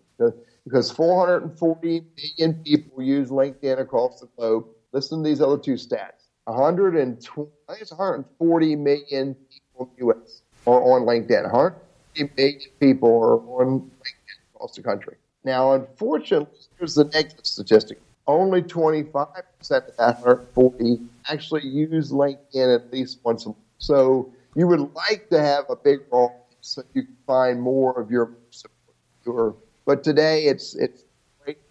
because 0.64 0.90
440 0.90 2.04
million 2.16 2.64
people 2.64 3.00
use 3.00 3.28
LinkedIn 3.28 3.78
across 3.78 4.18
the 4.18 4.28
globe. 4.36 4.66
Listen 4.92 5.22
to 5.22 5.28
these 5.28 5.40
other 5.40 5.58
two 5.58 5.74
stats. 5.74 6.23
120, 6.44 7.50
I 7.68 7.72
think 7.72 7.82
it's 7.82 7.90
140 7.90 8.76
million 8.76 9.34
people 9.34 9.84
in 9.84 9.88
the 9.96 10.04
U.S. 10.06 10.42
are 10.66 10.82
on 10.82 11.02
LinkedIn. 11.02 11.42
140 11.44 12.32
million 12.36 12.60
people 12.80 13.08
are 13.08 13.62
on 13.62 13.80
LinkedIn 13.80 14.54
across 14.54 14.76
the 14.76 14.82
country. 14.82 15.16
Now, 15.44 15.72
unfortunately, 15.72 16.58
here's 16.78 16.94
the 16.94 17.04
negative 17.04 17.44
statistic. 17.46 18.00
Only 18.26 18.62
25% 18.62 19.14
of 19.20 19.68
that 19.68 20.20
140 20.20 21.00
actually 21.28 21.66
use 21.66 22.10
LinkedIn 22.10 22.74
at 22.74 22.90
least 22.92 23.20
once 23.24 23.44
a 23.44 23.48
month. 23.48 23.58
So 23.78 24.32
you 24.54 24.66
would 24.66 24.80
like 24.94 25.28
to 25.30 25.40
have 25.40 25.64
a 25.68 25.76
big 25.76 26.00
role 26.10 26.46
so 26.60 26.82
you 26.94 27.02
can 27.02 27.16
find 27.26 27.60
more 27.60 28.00
of 28.00 28.10
your 28.10 28.32
support. 28.50 29.56
But 29.84 30.02
today 30.02 30.44
it's 30.44 30.74
it's 30.74 31.04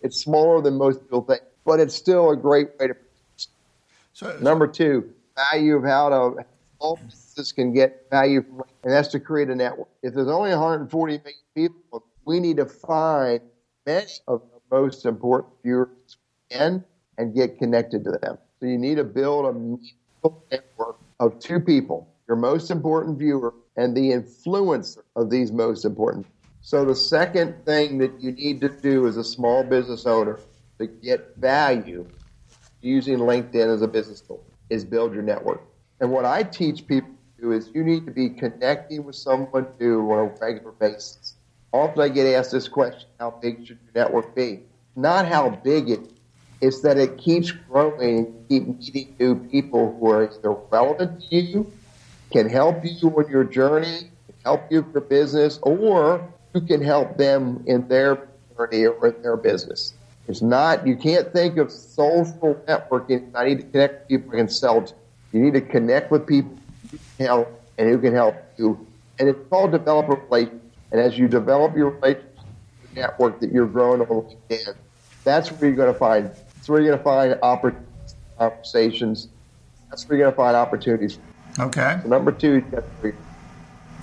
it's 0.01 0.17
smaller 0.21 0.61
than 0.61 0.75
most 0.77 1.01
people 1.01 1.21
think, 1.21 1.41
but 1.65 1.79
it's 1.79 1.95
still 1.95 2.29
a 2.29 2.35
great 2.35 2.69
way 2.79 2.87
to. 2.87 2.95
So, 4.13 4.37
Number 4.41 4.67
two, 4.67 5.11
value 5.35 5.75
of 5.75 5.83
how 5.83 6.09
to 6.09 6.45
all 6.79 6.97
businesses 6.97 7.51
can 7.51 7.73
get 7.73 8.07
value 8.11 8.43
from, 8.43 8.63
and 8.83 8.93
that's 8.93 9.07
to 9.09 9.19
create 9.19 9.49
a 9.49 9.55
network. 9.55 9.87
If 10.03 10.13
there's 10.13 10.27
only 10.27 10.51
140 10.51 11.13
million 11.17 11.33
people, 11.55 12.05
we 12.25 12.39
need 12.39 12.57
to 12.57 12.65
find 12.65 13.41
many 13.85 14.11
of 14.27 14.41
the 14.41 14.75
most 14.75 15.05
important 15.05 15.53
viewers 15.63 16.17
and 16.51 16.83
and 17.17 17.33
get 17.33 17.57
connected 17.57 18.03
to 18.03 18.11
them. 18.11 18.37
So 18.59 18.65
you 18.67 18.77
need 18.77 18.95
to 18.95 19.03
build 19.03 19.45
a 19.45 20.29
network 20.51 20.97
of 21.19 21.39
two 21.39 21.59
people, 21.59 22.07
your 22.27 22.37
most 22.37 22.71
important 22.71 23.17
viewer 23.17 23.53
and 23.77 23.95
the 23.95 24.11
influencer 24.11 25.03
of 25.15 25.29
these 25.29 25.51
most 25.51 25.85
important. 25.85 26.25
So 26.61 26.85
the 26.85 26.95
second 26.95 27.65
thing 27.65 27.97
that 27.97 28.21
you 28.21 28.31
need 28.31 28.61
to 28.61 28.69
do 28.69 29.07
as 29.07 29.17
a 29.17 29.23
small 29.23 29.63
business 29.63 30.05
owner 30.05 30.39
to 30.79 30.87
get 30.87 31.35
value 31.37 32.07
using 32.83 33.19
LinkedIn 33.19 33.73
as 33.73 33.81
a 33.81 33.87
business 33.87 34.21
tool 34.21 34.43
is 34.69 34.83
build 34.83 35.13
your 35.13 35.23
network. 35.23 35.61
And 35.99 36.11
what 36.11 36.25
I 36.25 36.43
teach 36.43 36.85
people 36.87 37.09
to 37.37 37.41
do 37.41 37.51
is 37.51 37.69
you 37.73 37.83
need 37.83 38.05
to 38.05 38.11
be 38.11 38.29
connecting 38.29 39.03
with 39.03 39.15
someone 39.15 39.67
new 39.79 40.11
on 40.11 40.19
a 40.19 40.23
regular 40.41 40.71
basis. 40.71 41.35
Often 41.71 42.01
I 42.01 42.09
get 42.09 42.27
asked 42.27 42.51
this 42.51 42.67
question, 42.67 43.09
how 43.19 43.31
big 43.31 43.65
should 43.65 43.79
your 43.83 44.05
network 44.05 44.35
be? 44.35 44.61
Not 44.95 45.27
how 45.27 45.49
big 45.49 45.89
it 45.89 46.13
it's 46.63 46.79
that 46.79 46.97
it 46.97 47.17
keeps 47.17 47.51
growing, 47.51 48.33
keep 48.47 48.65
meeting 48.65 49.13
new 49.19 49.35
people 49.35 49.97
who 49.99 50.09
are 50.09 50.31
either 50.31 50.51
relevant 50.71 51.21
to 51.29 51.35
you, 51.35 51.69
can 52.31 52.47
help 52.47 52.85
you 52.85 53.09
on 53.09 53.29
your 53.29 53.43
journey, 53.43 54.09
can 54.27 54.35
help 54.45 54.71
you 54.71 54.81
for 54.93 55.01
business, 55.01 55.59
or 55.61 56.25
you 56.53 56.61
can 56.61 56.81
help 56.81 57.17
them 57.17 57.61
in 57.67 57.85
their 57.89 58.29
journey 58.57 58.85
or 58.85 59.07
in 59.07 59.21
their 59.21 59.35
business. 59.35 59.93
It's 60.27 60.41
not, 60.41 60.87
you 60.87 60.95
can't 60.95 61.31
think 61.33 61.57
of 61.57 61.71
social 61.71 62.55
networking. 62.67 63.31
I 63.35 63.45
need 63.45 63.59
to 63.59 63.63
connect 63.63 63.99
with 63.99 64.07
people 64.07 64.33
I 64.33 64.37
can 64.37 64.49
sell 64.49 64.81
to. 64.81 64.93
You 65.31 65.41
need 65.41 65.53
to 65.53 65.61
connect 65.61 66.11
with 66.11 66.25
people 66.25 66.57
who 66.91 66.97
can 67.17 67.25
help 67.25 67.61
and 67.77 67.89
who 67.89 67.97
can 67.99 68.13
help 68.13 68.35
you. 68.57 68.87
And 69.19 69.27
it's 69.27 69.49
called 69.49 69.71
develop 69.71 70.09
a 70.09 70.15
relationship. 70.15 70.61
And 70.91 71.01
as 71.01 71.17
you 71.17 71.27
develop 71.27 71.75
your 71.75 71.89
relationship 71.89 72.39
network 72.95 73.39
that 73.39 73.51
you're 73.51 73.65
growing 73.65 74.01
on 74.01 74.07
LinkedIn, 74.07 74.75
that's 75.23 75.51
where 75.51 75.69
you're 75.69 75.77
going 75.77 75.91
to 75.91 75.99
find 75.99 76.29
that's 76.63 76.69
where 76.69 76.79
you're 76.79 76.95
going 76.95 76.99
to 76.99 77.03
find 77.03 77.39
opportunities, 77.43 78.15
conversations. 78.37 79.27
That's 79.89 80.07
where 80.07 80.17
you're 80.17 80.25
going 80.27 80.33
to 80.33 80.37
find 80.37 80.55
opportunities. 80.55 81.19
Okay. 81.59 81.99
So 82.01 82.07
number 82.07 82.31
two, 82.31 82.63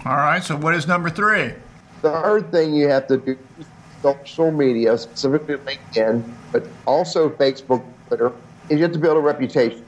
All 0.04 0.16
right. 0.16 0.42
So 0.44 0.56
what 0.56 0.74
is 0.74 0.86
number 0.86 1.08
three? 1.08 1.54
The 2.02 2.10
third 2.10 2.52
thing 2.52 2.74
you 2.74 2.88
have 2.88 3.06
to 3.06 3.16
do 3.16 3.38
is 3.58 3.66
social 4.02 4.50
media, 4.50 4.96
specifically 4.98 5.56
LinkedIn, 5.56 6.36
but 6.52 6.66
also 6.86 7.30
Facebook, 7.30 7.84
Twitter, 8.08 8.32
is 8.68 8.78
you 8.78 8.82
have 8.84 8.92
to 8.92 8.98
build 8.98 9.16
a 9.16 9.20
reputation. 9.20 9.84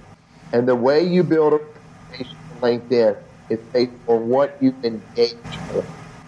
And 0.52 0.68
the 0.68 0.76
way 0.76 1.02
you 1.06 1.22
build 1.22 1.54
a 1.54 1.56
reputation 1.56 2.36
on 2.50 2.60
LinkedIn 2.60 3.16
is 3.48 3.58
based 3.72 3.92
on 4.06 4.28
what 4.28 4.56
you 4.60 4.74
engage 4.84 5.60
with, 5.68 5.86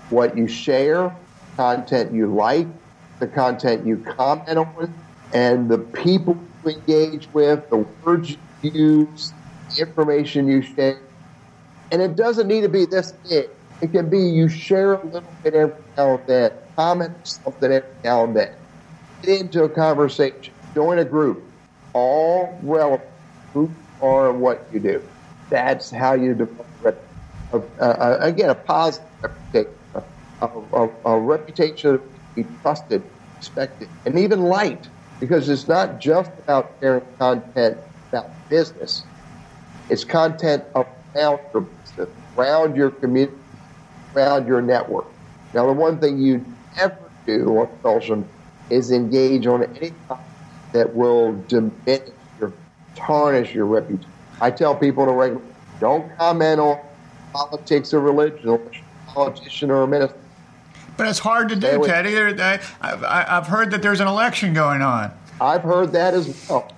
what 0.09 0.37
you 0.37 0.49
share, 0.49 1.15
content 1.57 2.13
you 2.13 2.35
like, 2.35 2.67
the 3.21 3.27
content 3.27 3.87
you 3.87 3.99
comment 3.99 4.59
on, 4.59 4.95
and 5.33 5.69
the 5.69 5.79
people 5.79 6.37
you 6.65 6.73
engage 6.73 7.29
with, 7.33 7.69
the 7.71 7.87
words 8.05 8.37
you 8.63 8.71
use, 8.71 9.33
the 9.69 9.83
information 9.83 10.49
you 10.49 10.63
share. 10.63 11.01
And 11.91 12.03
it 12.03 12.17
doesn't 12.17 12.49
need 12.49 12.63
to 12.63 12.69
be 12.69 12.87
this 12.87 13.13
big. 13.29 13.51
It 13.81 13.93
can 13.93 14.09
be 14.09 14.21
you 14.21 14.49
share 14.49 14.95
a 14.95 15.05
little 15.05 15.35
bit 15.43 15.55
every 15.55 15.77
now 15.97 16.17
and 16.17 16.27
then, 16.27 16.53
comment 16.77 17.17
something 17.25 17.71
every 17.73 17.89
now 18.05 18.25
and 18.25 18.37
then, 18.37 18.51
get 19.23 19.41
into 19.41 19.65
a 19.65 19.69
conversation, 19.69 20.55
join 20.75 20.99
a 20.99 21.05
group, 21.05 21.55
all 21.93 22.61
relevant 22.63 23.09
who 23.53 23.77
are 24.01 24.33
what 24.33 24.69
you 24.73 24.81
do. 24.81 25.03
That's 25.51 25.91
how 25.91 26.15
you 26.15 26.35
develop, 26.35 27.15
uh, 27.53 27.59
uh, 27.81 28.19
again, 28.21 28.51
a 28.51 28.55
positive 28.55 29.09
reputation, 29.23 29.73
a, 30.41 30.47
a, 30.47 30.89
a 31.05 31.21
reputation 31.21 31.93
to 31.99 32.03
be 32.35 32.45
trusted, 32.63 33.05
respected, 33.41 33.91
and 34.05 34.19
even 34.19 34.43
liked 34.43 34.91
because 35.21 35.49
it's 35.49 35.69
not 35.69 36.01
just 36.01 36.33
about 36.39 36.77
sharing 36.83 37.05
content 37.19 37.79
about 38.13 38.49
business. 38.49 39.07
It's 39.89 40.05
content 40.05 40.65
around 40.75 41.41
your 41.53 41.63
business, 41.63 42.09
around 42.37 42.77
your 42.77 42.91
community, 42.91 43.39
around 44.17 44.47
your 44.49 44.63
network. 44.63 45.07
Now, 45.53 45.67
the 45.67 45.73
one 45.73 46.01
thing 46.01 46.19
you 46.19 46.57
never 46.77 46.99
do 47.27 47.59
on 47.59 47.69
social 47.83 48.25
is 48.71 48.91
engage 48.91 49.47
on 49.47 49.63
any 49.63 49.93
topic 50.09 50.25
that 50.73 50.95
will 50.95 51.35
diminish 51.49 52.11
or 52.41 52.53
tarnish 52.97 53.55
your 53.55 53.67
reputation. 53.67 54.11
I 54.41 54.51
tell 54.51 54.75
people 54.75 55.07
to 55.07 55.13
regular, 55.13 55.43
don't 55.81 56.17
comment 56.17 56.61
on 56.61 56.79
politics 57.33 57.95
or 57.95 58.01
religion, 58.01 58.49
or 58.49 58.61
politician 59.07 59.71
or 59.71 59.83
a 59.83 59.87
minister. 59.87 60.17
But 60.97 61.09
it's 61.09 61.19
hard 61.19 61.49
to 61.49 61.57
do, 61.57 61.85
Teddy. 61.85 62.17
I've 62.81 63.47
heard 63.47 63.71
that 63.73 63.83
there's 63.83 64.01
an 64.01 64.07
election 64.07 64.55
going 64.55 64.83
on. 64.83 65.13
I've 65.41 65.63
heard 65.63 65.93
that 65.93 66.15
as 66.15 66.49
well. 66.49 66.73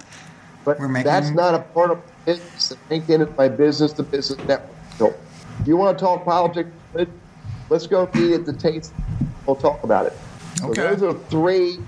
But 0.65 0.81
making... 0.81 1.05
that's 1.05 1.31
not 1.31 1.55
a 1.55 1.59
part 1.59 1.91
of 1.91 2.03
business. 2.25 2.73
LinkedIn 2.91 3.29
is 3.29 3.37
my 3.37 3.49
business 3.49 3.93
to 3.93 4.03
business 4.03 4.39
network. 4.47 4.77
So 4.99 5.15
if 5.61 5.67
you 5.67 5.77
want 5.77 5.99
to 5.99 6.05
talk 6.05 6.25
politics, 6.25 6.71
let's 7.69 7.87
go 7.87 8.09
meet 8.15 8.33
at 8.33 8.47
the 8.47 8.53
Taste. 8.53 8.93
We'll 9.47 9.57
talk 9.57 9.83
about 9.85 10.07
it. 10.07 10.13
Okay. 10.63 10.75
So 10.75 10.95
those 10.95 11.03
are 11.03 11.19
three 11.29 11.79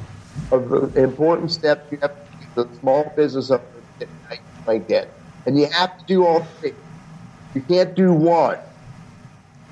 of 0.52 0.68
the 0.68 1.02
important 1.02 1.50
steps 1.50 1.90
you 1.90 1.98
have 1.98 2.14
to 2.14 2.38
keep 2.38 2.54
the 2.54 2.68
small 2.80 3.12
business 3.16 3.50
up 3.50 3.62
LinkedIn. 4.68 5.08
And 5.46 5.58
you 5.58 5.66
have 5.66 5.98
to 5.98 6.04
do 6.04 6.26
all 6.26 6.44
three. 6.60 6.74
You 7.54 7.62
can't 7.62 7.94
do 7.94 8.12
one. 8.12 8.58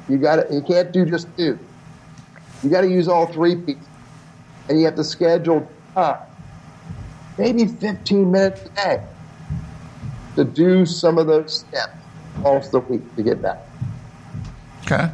You 0.08 0.18
got 0.18 0.50
You 0.50 0.62
can't 0.62 0.90
do 0.92 1.04
just 1.04 1.28
two. 1.36 1.58
You 2.62 2.70
got 2.70 2.80
to 2.80 2.90
use 2.90 3.06
all 3.06 3.26
three 3.26 3.54
pieces, 3.54 3.86
and 4.68 4.78
you 4.78 4.86
have 4.86 4.96
to 4.96 5.04
schedule 5.04 5.70
time, 5.94 6.18
maybe 7.36 7.66
15 7.66 8.30
minutes 8.30 8.62
a 8.64 8.68
day, 8.70 9.02
to 10.36 10.44
do 10.44 10.86
some 10.86 11.18
of 11.18 11.26
those 11.26 11.58
steps 11.58 11.92
across 12.38 12.70
the 12.70 12.80
week 12.80 13.14
to 13.16 13.22
get 13.22 13.42
that. 13.42 13.66
Okay. 14.82 15.10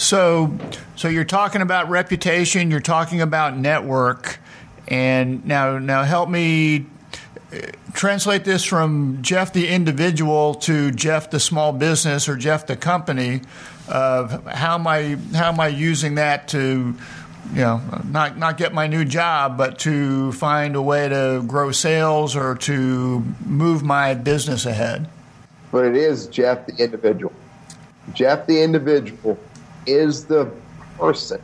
So, 0.00 0.56
so 0.96 1.08
you're 1.08 1.24
talking 1.24 1.60
about 1.60 1.90
reputation. 1.90 2.70
You're 2.70 2.80
talking 2.80 3.20
about 3.20 3.58
network, 3.58 4.38
and 4.88 5.44
now, 5.44 5.78
now 5.78 6.04
help 6.04 6.30
me 6.30 6.86
uh, 7.52 7.58
translate 7.92 8.44
this 8.44 8.64
from 8.64 9.18
Jeff 9.20 9.52
the 9.52 9.68
individual 9.68 10.54
to 10.54 10.90
Jeff 10.90 11.28
the 11.28 11.38
small 11.38 11.74
business 11.74 12.30
or 12.30 12.36
Jeff 12.36 12.66
the 12.66 12.76
company 12.76 13.42
of 13.88 14.46
how 14.46 14.76
am 14.76 14.86
I 14.86 15.18
how 15.34 15.48
am 15.48 15.60
I 15.60 15.68
using 15.68 16.14
that 16.14 16.48
to 16.48 16.94
you 17.52 17.60
know, 17.60 17.82
not 18.06 18.38
not 18.38 18.56
get 18.56 18.72
my 18.72 18.86
new 18.86 19.04
job, 19.04 19.58
but 19.58 19.78
to 19.80 20.32
find 20.32 20.76
a 20.76 20.82
way 20.82 21.10
to 21.10 21.44
grow 21.46 21.72
sales 21.72 22.34
or 22.36 22.54
to 22.54 23.22
move 23.44 23.82
my 23.82 24.14
business 24.14 24.64
ahead. 24.64 25.10
But 25.70 25.84
it 25.84 25.96
is 25.96 26.26
Jeff 26.26 26.66
the 26.66 26.74
individual. 26.82 27.34
Jeff 28.14 28.46
the 28.46 28.62
individual 28.62 29.38
is 29.86 30.26
the 30.26 30.50
person 30.98 31.40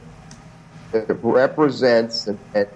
that 0.92 1.18
represents 1.22 2.26
and, 2.26 2.38
and 2.54 2.68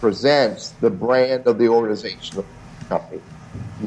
presents 0.00 0.70
the 0.80 0.90
brand 0.90 1.46
of 1.46 1.58
the 1.58 1.68
organization 1.68 2.38
of 2.38 2.46
the 2.80 2.84
company. 2.86 3.20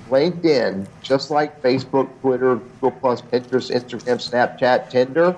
LinkedIn, 0.10 0.88
just 1.02 1.32
like 1.32 1.62
Facebook, 1.62 2.20
Twitter, 2.22 2.56
Google 2.56 2.92
Plus, 2.92 3.22
Pinterest, 3.22 3.72
Instagram, 3.72 4.18
Snapchat, 4.18 4.90
Tinder. 4.90 5.36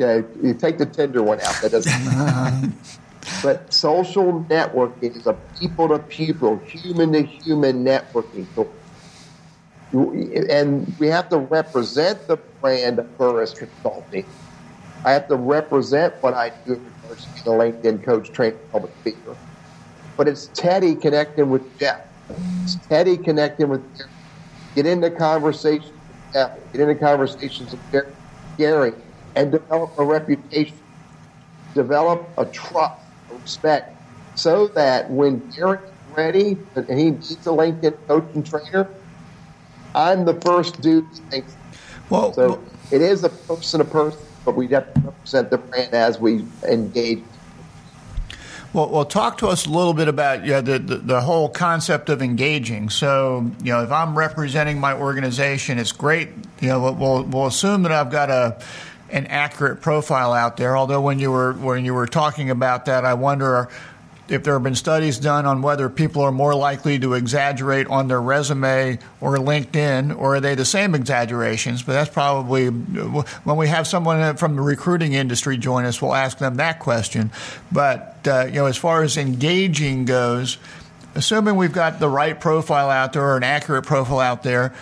Okay, 0.00 0.26
you 0.42 0.54
take 0.54 0.78
the 0.78 0.86
Tinder 0.86 1.22
one 1.22 1.40
out. 1.40 1.54
That 1.62 1.72
doesn't. 1.72 2.74
but 3.42 3.72
social 3.72 4.44
networking 4.44 5.16
is 5.16 5.26
a 5.26 5.34
people 5.58 5.88
to 5.88 5.98
people, 5.98 6.58
human 6.58 7.12
to 7.12 7.22
human 7.22 7.84
networking. 7.84 8.46
So, 8.54 8.72
and 9.92 10.98
we 10.98 11.08
have 11.08 11.28
to 11.28 11.38
represent 11.38 12.26
the 12.26 12.36
brand 12.60 12.98
of 12.98 13.06
Burriss 13.18 13.56
Consulting. 13.56 14.26
I 15.04 15.12
have 15.12 15.28
to 15.28 15.36
represent 15.36 16.14
what 16.20 16.34
I 16.34 16.52
do 16.66 16.76
to 16.76 17.42
the 17.44 17.50
LinkedIn 17.50 18.04
coach, 18.04 18.32
trainer, 18.32 18.58
public 18.72 18.92
speaker. 19.00 19.36
But 20.16 20.28
it's 20.28 20.48
Teddy 20.48 20.94
connecting 20.94 21.50
with 21.50 21.62
Jeff 21.78 21.98
It's 22.62 22.76
Teddy 22.86 23.16
connecting 23.18 23.68
with 23.68 23.82
Jeff. 23.96 24.06
get 24.76 24.86
into 24.86 25.10
conversations 25.10 25.92
with 26.08 26.16
Jeff, 26.32 26.50
get 26.72 26.82
into 26.82 26.94
conversations 26.96 27.72
with 27.72 28.04
Gary, 28.58 28.92
and 29.34 29.52
develop 29.52 29.94
a 29.98 30.04
reputation, 30.04 30.78
develop 31.74 32.34
a 32.38 32.46
trust, 32.46 32.94
a 33.30 33.34
respect, 33.34 33.86
so 34.34 34.68
that 34.68 35.10
when 35.10 35.50
Gary's 35.50 35.80
ready 36.06 36.58
and 36.76 36.98
he 36.98 37.10
needs 37.10 37.32
a 37.46 37.50
LinkedIn 37.50 38.06
coach 38.08 38.30
and 38.34 38.46
trainer, 38.46 38.90
I'm 39.94 40.24
the 40.24 40.40
first 40.40 40.80
dude 40.80 41.06
he 41.12 41.20
thinks. 41.30 41.56
Well, 42.08 42.32
so 42.32 42.48
well, 42.48 42.68
it 42.90 43.02
is 43.02 43.24
a 43.24 43.30
person 43.30 43.80
to 43.80 43.84
person, 43.84 44.20
but 44.44 44.54
we 44.56 44.68
have 44.68 44.92
to 44.94 45.00
represent 45.00 45.50
the 45.50 45.58
brand 45.58 45.94
as 45.94 46.18
we 46.18 46.44
engage 46.64 47.22
well, 48.72 48.88
well, 48.88 49.04
talk 49.04 49.38
to 49.38 49.48
us 49.48 49.66
a 49.66 49.68
little 49.68 49.92
bit 49.92 50.08
about 50.08 50.46
yeah, 50.46 50.62
the, 50.62 50.78
the, 50.78 50.96
the 50.96 51.20
whole 51.20 51.50
concept 51.50 52.08
of 52.08 52.22
engaging. 52.22 52.88
So, 52.88 53.50
you 53.62 53.70
know, 53.70 53.82
if 53.82 53.92
I'm 53.92 54.16
representing 54.16 54.80
my 54.80 54.94
organization, 54.94 55.78
it's 55.78 55.92
great. 55.92 56.30
You 56.60 56.68
know, 56.68 56.92
we'll 56.92 57.24
we'll 57.24 57.46
assume 57.46 57.82
that 57.82 57.92
I've 57.92 58.10
got 58.10 58.30
a 58.30 58.58
an 59.10 59.26
accurate 59.26 59.82
profile 59.82 60.32
out 60.32 60.56
there. 60.56 60.74
Although 60.74 61.02
when 61.02 61.18
you 61.18 61.30
were 61.30 61.52
when 61.52 61.84
you 61.84 61.92
were 61.92 62.06
talking 62.06 62.48
about 62.48 62.86
that, 62.86 63.04
I 63.04 63.12
wonder 63.12 63.68
if 64.32 64.42
there 64.42 64.54
have 64.54 64.62
been 64.62 64.74
studies 64.74 65.18
done 65.18 65.46
on 65.46 65.62
whether 65.62 65.88
people 65.88 66.22
are 66.22 66.32
more 66.32 66.54
likely 66.54 66.98
to 66.98 67.14
exaggerate 67.14 67.86
on 67.88 68.08
their 68.08 68.20
resume 68.20 68.98
or 69.20 69.36
LinkedIn, 69.36 70.16
or 70.16 70.36
are 70.36 70.40
they 70.40 70.54
the 70.54 70.64
same 70.64 70.94
exaggerations? 70.94 71.82
But 71.82 71.92
that's 71.92 72.10
probably 72.10 72.68
when 72.68 73.56
we 73.56 73.68
have 73.68 73.86
someone 73.86 74.36
from 74.36 74.56
the 74.56 74.62
recruiting 74.62 75.12
industry 75.12 75.56
join 75.56 75.84
us, 75.84 76.00
we'll 76.00 76.14
ask 76.14 76.38
them 76.38 76.56
that 76.56 76.80
question. 76.80 77.30
But 77.70 78.18
uh, 78.26 78.46
you 78.46 78.54
know, 78.54 78.66
as 78.66 78.76
far 78.76 79.02
as 79.02 79.16
engaging 79.16 80.04
goes, 80.04 80.58
assuming 81.14 81.56
we've 81.56 81.72
got 81.72 82.00
the 82.00 82.08
right 82.08 82.38
profile 82.38 82.90
out 82.90 83.12
there 83.12 83.22
or 83.22 83.36
an 83.36 83.44
accurate 83.44 83.84
profile 83.84 84.20
out 84.20 84.42
there, 84.42 84.74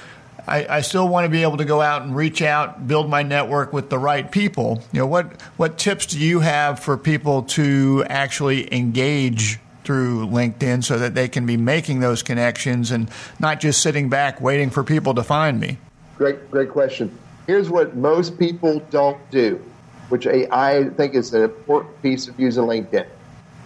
I, 0.47 0.77
I, 0.77 0.81
still 0.81 1.09
want 1.09 1.25
to 1.25 1.29
be 1.29 1.43
able 1.43 1.57
to 1.57 1.65
go 1.65 1.81
out 1.81 2.03
and 2.03 2.15
reach 2.15 2.43
out, 2.43 2.87
build 2.87 3.09
my 3.09 3.23
network 3.23 3.73
with 3.73 3.91
the 3.91 3.99
right 3.99 4.31
people. 4.31 4.83
You 4.93 5.01
know, 5.01 5.07
what 5.07 5.41
what 5.57 5.79
tips 5.79 6.07
do 6.07 6.19
you 6.19 6.41
have 6.41 6.81
for 6.81 6.97
people 6.97 7.43
to 7.45 8.05
actually 8.09 8.73
engage 8.73 9.59
through 9.85 10.27
LinkedIn 10.27 10.85
so 10.85 10.99
that 10.99 11.15
they 11.15 11.29
can 11.29 11.47
be 11.47 11.57
making 11.57 12.01
those 12.01 12.23
connections 12.23 12.91
and 12.91 13.11
not 13.39 13.61
just 13.61 13.83
sitting 13.83 14.09
back 14.09 14.41
waiting 14.41 14.71
for 14.71 14.85
people 14.85 15.15
to 15.15 15.23
find 15.23 15.59
me? 15.59 15.79
Great, 16.17 16.51
great 16.51 16.71
question. 16.71 17.17
Here's 17.47 17.71
what 17.71 17.97
most 17.97 18.39
people 18.39 18.81
don't 18.91 19.19
do, 19.31 19.61
which 20.09 20.27
I 20.27 20.91
think 20.91 21.15
is 21.15 21.33
an 21.35 21.43
important 21.43 22.01
piece 22.03 22.29
of 22.29 22.39
using 22.39 22.65
LinkedIn. 22.65 23.07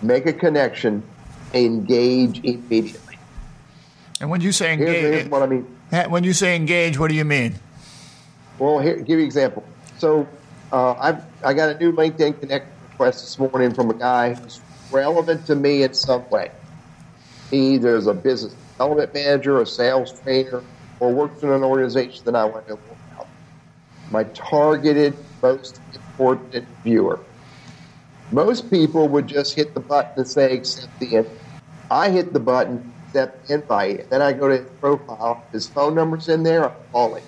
Make 0.02 0.26
a 0.26 0.32
connection, 0.32 1.02
engage 1.52 2.42
immediately. 2.44 3.18
And 4.20 4.30
when 4.30 4.40
you 4.40 4.52
say 4.52 4.72
engage, 4.72 4.88
here's, 4.88 5.14
here's 5.14 5.28
what 5.28 5.42
I 5.42 5.46
mean 5.46 5.73
when 6.02 6.24
you 6.24 6.33
say 6.33 6.57
engage, 6.57 6.98
what 6.98 7.09
do 7.09 7.14
you 7.14 7.24
mean? 7.24 7.54
Well, 8.59 8.78
here, 8.78 8.96
give 8.96 9.11
you 9.11 9.18
an 9.18 9.24
example. 9.24 9.64
So 9.98 10.28
uh, 10.72 10.94
I've 10.94 11.24
I 11.44 11.54
got 11.54 11.70
a 11.70 11.78
new 11.78 11.92
LinkedIn 11.92 12.40
Connect 12.40 12.66
request 12.90 13.22
this 13.22 13.38
morning 13.38 13.74
from 13.74 13.90
a 13.90 13.94
guy 13.94 14.35
who's 14.35 14.61
relevant 14.90 15.46
to 15.46 15.54
me 15.54 15.83
in 15.83 15.94
some 15.94 16.28
way. 16.30 16.50
He 17.50 17.74
either 17.74 17.96
is 17.96 18.07
a 18.07 18.14
business 18.14 18.54
development 18.72 19.14
manager, 19.14 19.61
a 19.61 19.66
sales 19.66 20.18
trainer, 20.20 20.62
or 21.00 21.12
works 21.12 21.42
in 21.42 21.50
an 21.50 21.62
organization 21.62 22.24
that 22.24 22.37
I 22.37 22.44
want 22.44 22.66
to 22.68 22.74
more 22.74 22.96
about. 23.12 23.28
My 24.11 24.24
targeted, 24.24 25.16
most 25.42 25.80
important 25.94 26.66
viewer. 26.83 27.20
Most 28.30 28.70
people 28.70 29.09
would 29.09 29.26
just 29.26 29.54
hit 29.54 29.74
the 29.74 29.80
button 29.80 30.12
and 30.16 30.28
say 30.28 30.54
accept 30.54 30.98
the. 30.98 31.26
I 31.90 32.11
hit 32.11 32.33
the 32.33 32.40
button 32.40 32.93
accept 33.14 33.50
invite. 33.50 34.11
Then 34.11 34.20
I 34.20 34.33
go 34.33 34.48
to 34.48 34.59
his 34.59 34.66
profile. 34.81 35.44
His 35.53 35.68
phone 35.68 35.94
number's 35.94 36.29
in 36.29 36.42
there. 36.42 36.64
I'm 36.64 36.77
calling. 36.90 37.22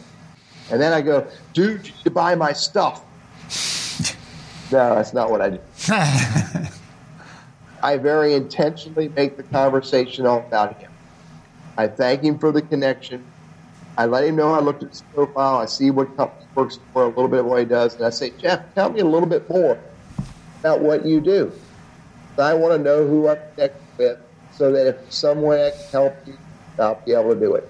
And 0.70 0.80
then 0.80 0.92
I 0.92 1.00
go, 1.00 1.26
dude, 1.52 1.90
you 2.04 2.10
buy 2.10 2.34
my 2.34 2.52
stuff. 2.52 3.04
no, 4.72 4.96
that's 4.96 5.14
not 5.14 5.30
what 5.30 5.40
I 5.40 5.50
do. 5.50 5.60
I 7.82 7.96
very 7.98 8.34
intentionally 8.34 9.08
make 9.10 9.36
the 9.36 9.44
conversation 9.44 10.26
all 10.26 10.38
about 10.38 10.76
him. 10.80 10.90
I 11.76 11.86
thank 11.86 12.22
him 12.22 12.36
for 12.38 12.50
the 12.50 12.62
connection. 12.62 13.24
I 13.96 14.06
let 14.06 14.24
him 14.24 14.34
know 14.36 14.52
I 14.52 14.60
looked 14.60 14.82
at 14.82 14.88
his 14.90 15.02
profile. 15.14 15.58
I 15.58 15.66
see 15.66 15.90
what 15.90 16.16
company 16.16 16.46
works 16.56 16.80
for, 16.92 17.04
a 17.04 17.08
little 17.08 17.28
bit 17.28 17.40
of 17.40 17.46
what 17.46 17.60
he 17.60 17.64
does. 17.64 17.94
And 17.94 18.04
I 18.04 18.10
say, 18.10 18.30
Jeff, 18.30 18.74
tell 18.74 18.90
me 18.90 19.00
a 19.00 19.04
little 19.04 19.28
bit 19.28 19.48
more 19.48 19.78
about 20.60 20.80
what 20.80 21.06
you 21.06 21.20
do. 21.20 21.52
I 22.38 22.54
want 22.54 22.74
to 22.76 22.82
know 22.82 23.06
who 23.06 23.28
I'm 23.28 23.38
connected 23.54 23.80
with 23.96 24.25
so 24.56 24.72
that 24.72 24.86
if 24.86 25.12
some 25.12 25.42
way 25.42 25.68
I 25.68 25.70
can 25.70 25.90
help 25.90 26.16
you, 26.26 26.38
I'll 26.78 27.00
be 27.04 27.12
able 27.12 27.34
to 27.34 27.40
do 27.40 27.54
it. 27.54 27.68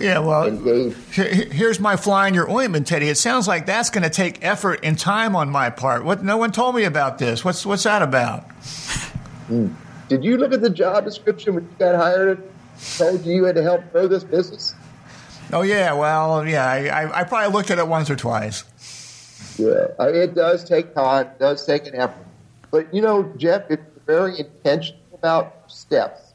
Yeah, 0.00 0.20
well, 0.20 0.50
here's 0.50 1.78
my 1.78 1.96
fly 1.96 2.26
in 2.26 2.32
your 2.32 2.50
ointment, 2.50 2.86
Teddy. 2.86 3.08
It 3.08 3.18
sounds 3.18 3.46
like 3.46 3.66
that's 3.66 3.90
going 3.90 4.04
to 4.04 4.10
take 4.10 4.42
effort 4.42 4.80
and 4.82 4.98
time 4.98 5.36
on 5.36 5.50
my 5.50 5.68
part. 5.68 6.02
What? 6.02 6.24
No 6.24 6.38
one 6.38 6.50
told 6.50 6.74
me 6.74 6.84
about 6.84 7.18
this. 7.18 7.44
What's 7.44 7.66
what's 7.66 7.82
that 7.82 8.00
about? 8.00 8.44
Hmm. 9.48 9.68
Did 10.08 10.24
you 10.24 10.38
look 10.38 10.52
at 10.54 10.62
the 10.62 10.70
job 10.70 11.04
description 11.04 11.54
when 11.54 11.64
you 11.64 11.76
got 11.78 11.94
hired? 11.94 12.42
Told 12.96 13.24
you 13.26 13.34
you 13.34 13.44
had 13.44 13.54
to 13.56 13.62
help 13.62 13.92
grow 13.92 14.08
this 14.08 14.24
business. 14.24 14.74
Oh 15.52 15.62
yeah, 15.62 15.92
well, 15.92 16.46
yeah, 16.46 16.64
I, 16.64 17.20
I 17.20 17.24
probably 17.24 17.52
looked 17.52 17.70
at 17.70 17.78
it 17.78 17.86
once 17.86 18.08
or 18.08 18.16
twice. 18.16 18.64
Yeah, 19.58 19.88
I 19.98 20.06
mean, 20.06 20.16
it 20.16 20.34
does 20.34 20.64
take 20.64 20.94
time, 20.94 21.26
it 21.26 21.38
does 21.38 21.66
take 21.66 21.86
an 21.86 21.96
effort, 21.96 22.26
but 22.70 22.92
you 22.94 23.02
know, 23.02 23.30
Jeff, 23.36 23.70
it's 23.70 23.82
very 24.06 24.38
intentional 24.40 25.02
about 25.12 25.61
steps. 25.72 26.32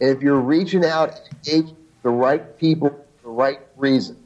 And 0.00 0.10
if 0.10 0.22
you're 0.22 0.40
reaching 0.40 0.84
out 0.84 1.10
and 1.10 1.38
engaging 1.46 1.76
the 2.02 2.10
right 2.10 2.58
people 2.58 2.88
for 2.88 3.22
the 3.22 3.28
right 3.28 3.60
reasons, 3.76 4.18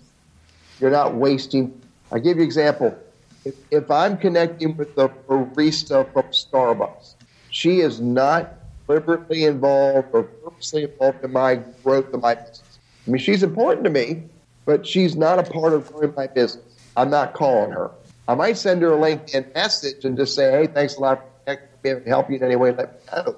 you're 0.81 0.91
not 0.91 1.15
wasting. 1.15 1.81
I'll 2.13 2.21
give 2.21 2.37
you 2.37 2.43
an 2.43 2.47
example. 2.47 2.97
If, 3.45 3.55
if 3.71 3.91
I'm 3.91 4.17
connecting 4.17 4.77
with 4.77 4.95
the 4.97 5.09
barista 5.09 6.11
from 6.13 6.25
Starbucks, 6.25 7.15
she 7.51 7.81
is 7.81 8.01
not 8.01 8.55
deliberately 8.87 9.45
involved 9.45 10.09
or 10.13 10.25
purposely 10.25 10.85
involved 10.85 11.25
in 11.25 11.33
my 11.33 11.57
growth 11.83 12.13
of 12.13 12.23
my 12.23 12.35
business. 12.35 12.79
I 13.07 13.11
mean, 13.11 13.21
she's 13.21 13.43
important 13.43 13.85
to 13.85 13.91
me, 13.91 14.25
but 14.65 14.87
she's 14.87 15.15
not 15.15 15.39
a 15.39 15.43
part 15.43 15.73
of 15.73 15.93
growing 15.93 16.15
my 16.15 16.27
business. 16.27 16.65
I'm 16.97 17.11
not 17.11 17.35
calling 17.35 17.71
her. 17.73 17.91
I 18.27 18.35
might 18.35 18.57
send 18.57 18.81
her 18.83 18.95
a 18.95 18.97
LinkedIn 18.97 19.55
message 19.55 20.05
and 20.05 20.17
just 20.17 20.35
say, 20.35 20.51
hey, 20.51 20.67
thanks 20.67 20.97
a 20.97 21.01
lot 21.01 21.19
for 21.19 21.25
connecting 21.45 21.69
with 21.95 22.05
me 22.05 22.09
help 22.09 22.31
you 22.31 22.37
in 22.37 22.43
any 22.43 22.57
way. 22.57 22.73
Let 22.73 22.93
me 22.93 22.99
know 23.15 23.37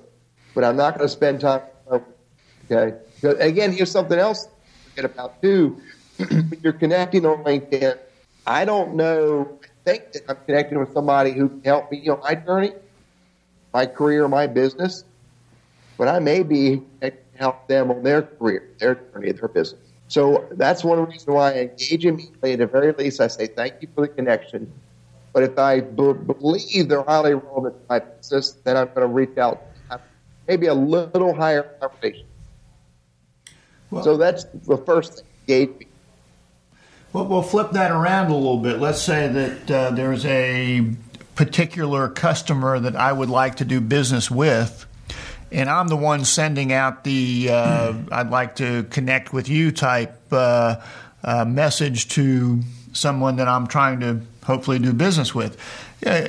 but 0.57 0.65
I'm 0.65 0.77
not 0.77 0.97
going 0.97 1.07
to 1.07 1.13
spend 1.13 1.41
time. 1.43 1.61
Okay. 2.73 2.97
Again, 3.23 3.73
here's 3.73 3.91
something 3.91 4.19
else 4.19 4.47
to 4.47 4.51
forget 4.85 5.05
about 5.05 5.43
too. 5.43 5.83
when 6.17 6.59
you're 6.65 6.73
connecting 6.73 7.27
on 7.27 7.45
LinkedIn, 7.45 7.99
I 8.47 8.65
don't 8.65 8.97
know. 8.97 9.61
I 9.63 9.69
think 9.85 10.13
that 10.13 10.23
I'm 10.29 10.39
connecting 10.47 10.81
with 10.81 10.93
somebody 10.95 11.33
who 11.33 11.51
can 11.51 11.63
help 11.63 11.93
me 11.93 12.09
on 12.09 12.21
my 12.21 12.35
journey, 12.35 12.73
my 13.75 13.85
career, 13.85 14.27
my 14.29 14.47
business, 14.47 15.05
but 15.99 16.09
I 16.09 16.21
may 16.21 16.43
be 16.43 16.83
help 17.35 17.69
them 17.69 17.91
on 17.91 18.03
their 18.03 18.23
career, 18.23 18.71
their 18.81 18.95
journey, 18.95 19.33
their 19.33 19.49
business. 19.49 19.81
So 20.09 20.49
that's 20.53 20.83
one 20.83 21.05
reason 21.05 21.35
why 21.35 21.53
I 21.53 21.59
engage 21.65 22.07
immediately. 22.07 22.53
At 22.55 22.61
the 22.61 22.67
very 22.67 22.93
least, 22.93 23.21
I 23.21 23.27
say 23.27 23.47
thank 23.47 23.75
you 23.83 23.89
for 23.95 24.07
the 24.07 24.09
connection. 24.09 24.73
But 25.35 25.43
if 25.43 25.59
I 25.59 25.81
b- 25.81 26.15
believe 26.15 26.89
they're 26.89 27.03
highly 27.03 27.35
relevant 27.35 27.75
to 27.75 27.81
my 27.91 27.99
business, 27.99 28.53
then 28.65 28.79
I'm 28.79 28.87
going 28.87 29.03
to 29.03 29.07
reach 29.07 29.37
out 29.37 29.66
maybe 30.49 30.67
a 30.67 30.75
little 30.75 31.35
higher 31.35 31.63
conversation. 31.81 32.27
Well, 33.91 34.03
so 34.03 34.17
that's 34.17 34.45
the 34.45 34.79
first 34.79 35.19
thing, 35.19 35.27
engage 35.49 35.87
Well, 37.13 37.27
we'll 37.27 37.43
flip 37.43 37.73
that 37.73 37.91
around 37.93 38.31
a 38.31 38.35
little 38.35 38.59
bit. 38.59 38.81
Let's 38.81 39.01
say 39.01 39.29
that 39.29 39.71
uh, 39.71 39.91
there's 39.93 40.25
a 40.27 40.91
particular 41.35 42.09
customer 42.09 42.81
that 42.81 42.97
I 42.97 43.13
would 43.13 43.31
like 43.31 43.57
to 43.57 43.65
do 43.65 43.81
business 43.81 44.31
with, 44.31 44.87
and 45.53 45.69
I'm 45.69 45.89
the 45.89 45.97
one 45.97 46.25
sending 46.25 46.73
out 46.73 47.05
the 47.05 47.49
uh, 47.51 47.95
I'd 48.13 48.31
like 48.31 48.57
to 48.57 48.85
connect 48.85 49.33
with 49.33 49.49
you 49.49 49.71
type 49.71 50.21
uh, 50.33 50.77
uh, 51.23 51.45
message 51.45 52.09
to 52.11 52.63
someone 52.93 53.37
that 53.37 53.49
I'm 53.49 53.67
trying 53.67 54.01
to 54.01 54.21
hopefully 54.45 54.79
do 54.79 54.93
business 54.93 55.35
with. 55.35 55.57
Uh, 56.07 56.29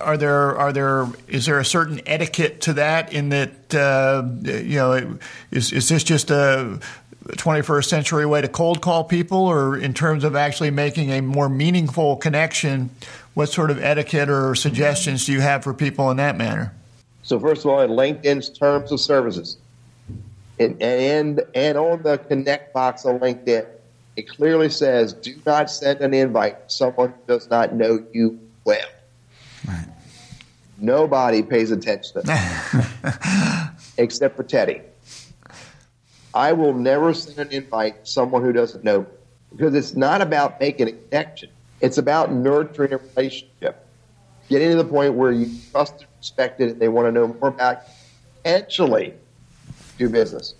are 0.00 0.16
there 0.16 0.56
are 0.56 0.72
there 0.72 1.06
is 1.26 1.46
there 1.46 1.58
a 1.58 1.64
certain 1.64 2.00
etiquette 2.06 2.60
to 2.60 2.74
that 2.74 3.12
in 3.12 3.30
that 3.30 3.74
uh, 3.74 4.22
you 4.44 4.76
know 4.76 5.18
is 5.50 5.72
is 5.72 5.88
this 5.88 6.04
just 6.04 6.30
a 6.30 6.78
21st 7.26 7.86
century 7.86 8.24
way 8.24 8.40
to 8.40 8.48
cold 8.48 8.80
call 8.80 9.02
people? 9.02 9.38
Or 9.38 9.76
in 9.76 9.94
terms 9.94 10.22
of 10.22 10.36
actually 10.36 10.70
making 10.70 11.10
a 11.10 11.20
more 11.20 11.48
meaningful 11.48 12.16
connection 12.16 12.90
what 13.34 13.50
sort 13.50 13.70
of 13.70 13.82
etiquette 13.82 14.30
or 14.30 14.54
suggestions 14.54 15.26
do 15.26 15.32
you 15.32 15.40
have 15.40 15.62
for 15.62 15.74
people 15.74 16.10
in 16.10 16.16
that 16.16 16.38
manner? 16.38 16.72
So 17.22 17.40
first 17.40 17.64
of 17.64 17.70
all 17.70 17.80
in 17.80 17.90
linkedin's 17.90 18.48
terms 18.48 18.92
of 18.92 19.00
services 19.00 19.56
and 20.60 20.80
and, 20.80 21.42
and 21.54 21.76
on 21.76 22.02
the 22.02 22.18
connect 22.18 22.72
box 22.72 23.04
on 23.04 23.18
linkedin 23.18 23.66
it 24.16 24.28
clearly 24.28 24.70
says, 24.70 25.12
do 25.12 25.34
not 25.44 25.70
send 25.70 26.00
an 26.00 26.14
invite 26.14 26.68
to 26.68 26.74
someone 26.74 27.10
who 27.10 27.34
does 27.34 27.50
not 27.50 27.74
know 27.74 28.04
you 28.12 28.40
well. 28.64 28.88
Right. 29.68 29.86
Nobody 30.78 31.42
pays 31.42 31.70
attention 31.70 32.20
to 32.20 32.26
that 32.26 33.72
except 33.98 34.36
for 34.36 34.42
Teddy. 34.42 34.80
I 36.34 36.52
will 36.52 36.74
never 36.74 37.14
send 37.14 37.38
an 37.38 37.50
invite 37.50 38.04
to 38.04 38.10
someone 38.10 38.42
who 38.42 38.52
doesn't 38.52 38.84
know 38.84 39.00
me 39.00 39.06
because 39.50 39.74
it's 39.74 39.94
not 39.94 40.20
about 40.20 40.60
making 40.60 40.88
a 40.88 40.92
connection. 40.92 41.50
It's 41.80 41.98
about 41.98 42.32
nurturing 42.32 42.92
a 42.94 42.98
relationship, 42.98 43.86
getting 44.48 44.70
to 44.70 44.76
the 44.76 44.84
point 44.84 45.14
where 45.14 45.32
you 45.32 45.50
trust 45.70 45.94
and 45.94 46.06
respect 46.18 46.60
it 46.60 46.70
and 46.70 46.80
they 46.80 46.88
want 46.88 47.06
to 47.06 47.12
know 47.12 47.28
more 47.28 47.48
about 47.48 47.82
you. 47.86 47.92
Eventually, 48.44 49.14
do 49.98 50.08
business. 50.08 50.54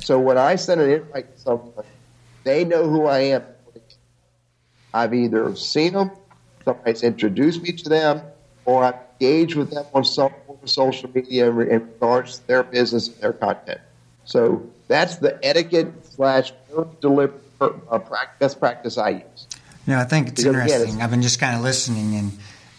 So 0.00 0.18
when 0.18 0.36
I 0.36 0.56
send 0.56 0.80
an 0.80 0.90
invite 0.90 1.34
to 1.34 1.40
someone, 1.40 1.84
they 2.44 2.64
know 2.64 2.88
who 2.88 3.06
I 3.06 3.18
am. 3.20 3.42
I've 4.92 5.12
either 5.12 5.56
seen 5.56 5.94
them, 5.94 6.12
somebody's 6.64 7.02
introduced 7.02 7.62
me 7.62 7.72
to 7.72 7.88
them, 7.88 8.22
or 8.64 8.84
I've 8.84 8.94
engaged 9.20 9.56
with 9.56 9.70
them 9.70 9.84
on 9.92 10.04
some 10.04 10.30
form 10.46 10.58
of 10.62 10.70
social 10.70 11.10
media 11.12 11.48
in 11.48 11.56
regards 11.56 12.38
to 12.38 12.46
their 12.46 12.62
business 12.62 13.08
and 13.08 13.16
their 13.16 13.32
content. 13.32 13.80
So 14.24 14.64
that's 14.86 15.16
the 15.16 15.38
etiquette 15.44 15.92
slash 16.14 16.52
deliver 17.00 17.34
uh, 17.60 17.98
best 18.38 18.60
practice 18.60 18.98
I 18.98 19.10
use. 19.10 19.48
Yeah, 19.86 20.00
I 20.00 20.04
think 20.04 20.28
it's 20.28 20.42
because 20.42 20.54
interesting. 20.54 20.82
Again, 20.82 20.94
it's, 20.94 21.02
I've 21.02 21.10
been 21.10 21.22
just 21.22 21.40
kind 21.40 21.56
of 21.56 21.62
listening, 21.62 22.14
and 22.14 22.38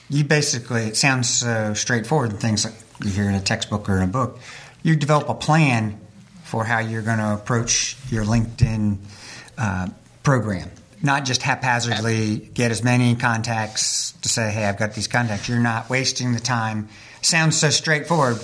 you 0.10 0.24
basically 0.24 0.84
it 0.84 0.98
sounds 0.98 1.30
so 1.30 1.74
straightforward 1.74 2.32
and 2.32 2.40
things 2.40 2.66
like 2.66 2.74
you 3.04 3.12
hear 3.12 3.30
in 3.30 3.36
a 3.36 3.42
textbook 3.42 3.90
or 3.90 3.98
in 3.98 4.04
a 4.04 4.08
book. 4.08 4.40
You 4.84 4.96
develop 4.96 5.30
a 5.30 5.36
plan 5.36 6.00
for 6.44 6.64
how 6.64 6.80
you're 6.80 7.02
going 7.02 7.18
to 7.18 7.34
approach 7.34 7.98
your 8.10 8.24
LinkedIn 8.24 8.98
uh, 9.58 9.88
program. 10.24 10.70
Not 11.04 11.26
just 11.26 11.42
haphazardly 11.44 12.38
get 12.38 12.72
as 12.72 12.84
many 12.84 13.16
contacts 13.16 14.14
to 14.22 14.30
say, 14.30 14.50
hey, 14.52 14.66
I've 14.66 14.78
got 14.78 14.94
these 14.94 15.08
contacts. 15.08 15.48
You're 15.48 15.60
not 15.60 15.90
wasting 15.90 16.34
the 16.34 16.40
time. 16.40 16.90
Sounds 17.22 17.58
so 17.58 17.70
straightforward, 17.70 18.38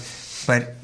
but 0.45 0.75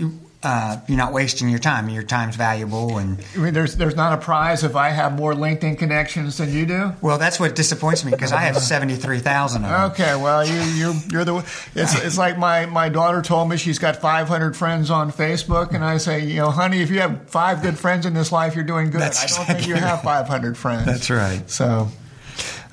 uh, 0.48 0.80
you're 0.88 0.98
not 0.98 1.12
wasting 1.12 1.50
your 1.50 1.60
time. 1.60 1.90
Your 1.90 2.04
time's 2.04 2.38
valuable, 2.38 3.00
and 3.00 3.22
I 3.36 3.38
mean, 3.38 3.54
there's 3.54 3.76
there's 3.76 3.98
not 3.98 4.14
a 4.14 4.18
prize 4.18 4.64
if 4.64 4.78
I 4.78 4.92
have 4.92 5.12
more 5.12 5.34
LinkedIn 5.34 5.78
connections 5.78 6.38
than 6.38 6.54
you 6.54 6.66
do. 6.66 6.94
Well, 7.02 7.18
that's 7.18 7.38
what 7.38 7.54
disappoints 7.54 8.06
me 8.06 8.12
because 8.12 8.32
I 8.32 8.40
have 8.40 8.58
seventy 8.62 8.96
three 8.96 9.20
thousand 9.20 9.66
of 9.66 9.72
them. 9.72 9.92
Okay, 9.92 10.16
well, 10.16 10.48
you 10.48 10.62
you 10.62 10.94
you're 11.12 11.26
the 11.26 11.36
it's 11.76 12.02
it's 12.02 12.18
like 12.18 12.38
my 12.38 12.66
my 12.66 12.88
daughter 12.88 13.22
told 13.22 13.50
me 13.50 13.58
she's 13.58 13.78
got 13.78 13.98
five 13.98 14.30
hundred 14.30 14.56
friends 14.56 14.90
on 14.90 15.12
Facebook, 15.12 15.74
and 15.74 15.84
I 15.84 15.98
say, 15.98 16.24
you 16.24 16.38
know, 16.38 16.50
honey, 16.50 16.82
if 16.82 16.90
you 16.92 17.02
have 17.02 17.30
five 17.30 17.62
good 17.62 17.78
friends 17.78 18.06
in 18.06 18.14
this 18.14 18.32
life, 18.32 18.56
you're 18.56 18.64
doing 18.64 18.90
good. 18.90 19.02
That's 19.02 19.22
I 19.22 19.28
don't 19.28 19.42
exactly 19.42 19.56
think 19.56 19.68
you 19.68 19.74
right. 19.74 19.84
have 19.84 20.02
five 20.02 20.30
hundred 20.30 20.58
friends. 20.58 20.86
That's 20.86 21.10
right. 21.10 21.44
So, 21.50 21.90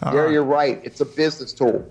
yeah, 0.05 0.29
you're 0.29 0.45
right. 0.45 0.81
It's 0.85 1.01
a 1.01 1.07
business 1.07 1.53
tool. 1.53 1.85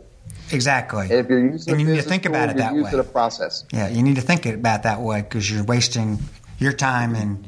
Exactly. 0.52 1.04
And 1.04 1.14
if 1.14 1.30
you're 1.30 1.40
using 1.40 1.74
and 1.74 1.82
you 1.82 1.88
need 1.88 1.96
to 1.96 2.04
think 2.04 2.24
tool, 2.24 2.34
about 2.34 2.50
it 2.50 2.58
that 2.58 2.74
way. 2.74 2.92
a 2.92 3.04
process. 3.04 3.66
Yeah, 3.72 3.90
you 3.90 4.04
need 4.04 4.16
to 4.16 4.22
think 4.22 4.46
about 4.46 4.84
that 4.84 5.02
way 5.02 5.22
because 5.22 5.50
you're 5.50 5.64
wasting 5.64 6.20
your 6.60 6.74
time 6.74 7.16
and 7.16 7.48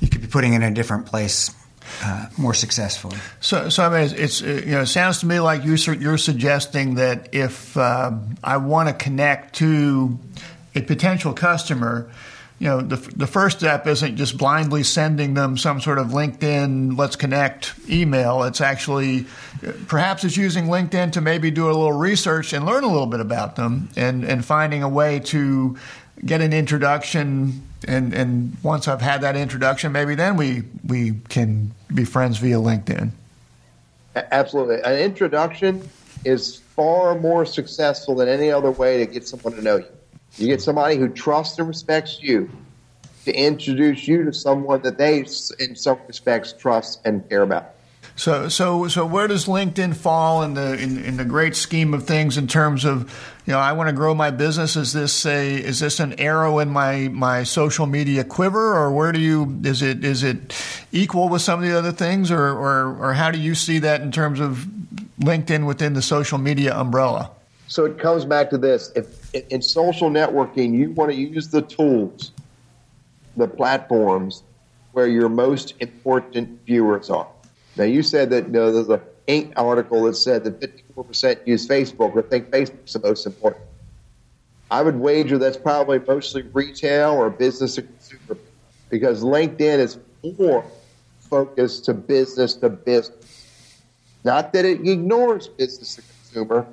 you 0.00 0.08
could 0.08 0.20
be 0.20 0.26
putting 0.26 0.52
it 0.52 0.56
in 0.56 0.62
a 0.64 0.74
different 0.74 1.06
place 1.06 1.50
uh, 2.02 2.26
more 2.36 2.54
successfully. 2.54 3.16
So, 3.40 3.68
so 3.68 3.84
I 3.84 3.88
mean, 3.88 4.00
it's, 4.02 4.40
it's, 4.40 4.40
you 4.40 4.72
know, 4.72 4.82
it 4.82 4.86
sounds 4.86 5.20
to 5.20 5.26
me 5.26 5.40
like 5.40 5.64
you 5.64 5.76
you're 5.94 6.18
suggesting 6.18 6.96
that 6.96 7.30
if 7.32 7.76
uh, 7.76 8.12
I 8.42 8.56
want 8.58 8.88
to 8.88 8.94
connect 8.94 9.56
to 9.56 10.18
a 10.74 10.82
potential 10.82 11.32
customer, 11.32 12.10
you 12.58 12.68
know, 12.68 12.80
the, 12.80 12.96
the 13.16 13.26
first 13.26 13.58
step 13.58 13.86
isn't 13.86 14.16
just 14.16 14.38
blindly 14.38 14.84
sending 14.84 15.34
them 15.34 15.58
some 15.58 15.80
sort 15.80 15.98
of 15.98 16.08
LinkedIn, 16.08 16.96
let's 16.96 17.16
connect 17.16 17.74
email. 17.90 18.44
It's 18.44 18.60
actually, 18.60 19.26
perhaps 19.88 20.24
it's 20.24 20.36
using 20.36 20.66
LinkedIn 20.66 21.12
to 21.12 21.20
maybe 21.20 21.50
do 21.50 21.66
a 21.66 21.74
little 21.74 21.92
research 21.92 22.52
and 22.52 22.64
learn 22.64 22.84
a 22.84 22.88
little 22.88 23.08
bit 23.08 23.20
about 23.20 23.56
them 23.56 23.88
and, 23.96 24.24
and 24.24 24.44
finding 24.44 24.82
a 24.82 24.88
way 24.88 25.18
to 25.20 25.76
get 26.24 26.40
an 26.40 26.52
introduction. 26.52 27.66
And, 27.88 28.14
and 28.14 28.56
once 28.62 28.86
I've 28.86 29.02
had 29.02 29.22
that 29.22 29.36
introduction, 29.36 29.90
maybe 29.90 30.14
then 30.14 30.36
we, 30.36 30.62
we 30.86 31.14
can 31.28 31.72
be 31.92 32.04
friends 32.04 32.38
via 32.38 32.56
LinkedIn. 32.56 33.10
Absolutely. 34.14 34.80
An 34.82 34.96
introduction 35.00 35.86
is 36.24 36.56
far 36.76 37.18
more 37.18 37.44
successful 37.44 38.14
than 38.14 38.28
any 38.28 38.50
other 38.50 38.70
way 38.70 38.98
to 38.98 39.06
get 39.06 39.26
someone 39.26 39.54
to 39.54 39.60
know 39.60 39.76
you. 39.76 39.86
You 40.36 40.48
get 40.48 40.60
somebody 40.60 40.96
who 40.96 41.08
trusts 41.08 41.58
and 41.58 41.68
respects 41.68 42.18
you 42.20 42.50
to 43.24 43.32
introduce 43.32 44.06
you 44.06 44.24
to 44.24 44.32
someone 44.32 44.82
that 44.82 44.98
they, 44.98 45.18
in 45.58 45.76
some 45.76 45.98
respects, 46.06 46.52
trust 46.52 47.00
and 47.04 47.28
care 47.28 47.42
about. 47.42 47.70
So, 48.16 48.48
so, 48.48 48.86
so, 48.86 49.04
where 49.04 49.26
does 49.26 49.46
LinkedIn 49.46 49.96
fall 49.96 50.44
in 50.44 50.54
the 50.54 50.80
in, 50.80 51.04
in, 51.04 51.16
the 51.16 51.24
great 51.24 51.56
scheme 51.56 51.92
of 51.94 52.04
things 52.04 52.38
in 52.38 52.46
terms 52.46 52.84
of, 52.84 53.12
you 53.44 53.52
know, 53.52 53.58
I 53.58 53.72
want 53.72 53.88
to 53.88 53.92
grow 53.92 54.14
my 54.14 54.30
business? 54.30 54.76
Is 54.76 54.92
this 54.92 55.26
a 55.26 55.56
is 55.56 55.80
this 55.80 55.98
an 55.98 56.12
arrow 56.20 56.60
in 56.60 56.68
my 56.68 57.08
my 57.08 57.42
social 57.42 57.86
media 57.86 58.22
quiver, 58.22 58.74
or 58.74 58.92
where 58.92 59.10
do 59.10 59.18
you 59.18 59.60
is 59.64 59.82
it 59.82 60.04
is 60.04 60.22
it 60.22 60.54
equal 60.92 61.28
with 61.28 61.42
some 61.42 61.60
of 61.60 61.68
the 61.68 61.76
other 61.76 61.90
things, 61.90 62.30
or 62.30 62.50
or 62.50 62.96
or 62.98 63.14
how 63.14 63.32
do 63.32 63.38
you 63.38 63.54
see 63.56 63.80
that 63.80 64.00
in 64.00 64.12
terms 64.12 64.38
of 64.38 64.68
LinkedIn 65.18 65.66
within 65.66 65.94
the 65.94 66.02
social 66.02 66.38
media 66.38 66.72
umbrella? 66.78 67.32
So 67.66 67.84
it 67.84 67.98
comes 67.98 68.24
back 68.24 68.48
to 68.50 68.58
this: 68.58 68.92
if 68.94 69.23
in 69.34 69.62
social 69.62 70.10
networking, 70.10 70.74
you 70.74 70.90
want 70.90 71.10
to 71.10 71.16
use 71.16 71.48
the 71.48 71.62
tools, 71.62 72.32
the 73.36 73.48
platforms 73.48 74.42
where 74.92 75.08
your 75.08 75.28
most 75.28 75.74
important 75.80 76.64
viewers 76.64 77.10
are. 77.10 77.26
Now, 77.76 77.84
you 77.84 78.02
said 78.02 78.30
that 78.30 78.46
you 78.46 78.52
know, 78.52 78.72
there's 78.72 78.88
a 78.88 79.02
Inc. 79.26 79.52
article 79.56 80.04
that 80.04 80.14
said 80.14 80.44
that 80.44 80.60
54% 80.60 81.46
use 81.46 81.66
Facebook 81.66 82.14
or 82.14 82.22
think 82.22 82.50
Facebook's 82.50 82.92
the 82.92 83.00
most 83.00 83.26
important. 83.26 83.64
I 84.70 84.82
would 84.82 84.96
wager 84.96 85.38
that's 85.38 85.56
probably 85.56 85.98
mostly 85.98 86.42
retail 86.42 87.12
or 87.12 87.30
business 87.30 87.76
to 87.76 87.82
consumer 87.82 88.38
because 88.90 89.22
LinkedIn 89.22 89.78
is 89.78 89.98
more 90.38 90.64
focused 91.20 91.86
to 91.86 91.94
business 91.94 92.54
to 92.54 92.68
business. 92.68 93.46
Not 94.24 94.52
that 94.52 94.64
it 94.64 94.86
ignores 94.86 95.48
business 95.48 95.96
to 95.96 96.02
consumer, 96.02 96.66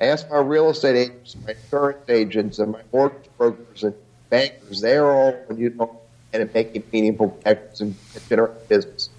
ask 0.00 0.28
my 0.30 0.38
real 0.38 0.70
estate 0.70 0.96
agents, 0.96 1.36
my 1.44 1.52
insurance 1.52 2.08
agents, 2.08 2.58
and 2.58 2.72
my 2.72 2.82
mortgage 2.92 3.28
brokers 3.36 3.84
and 3.84 3.94
bankers. 4.30 4.80
They're 4.80 5.10
all 5.10 5.34
you 5.54 5.70
know 5.70 6.00
and 6.32 6.52
making 6.54 6.84
meaningful 6.92 7.30
connections 7.42 7.96
and 8.14 8.28
generate 8.28 8.68
business. 8.68 9.10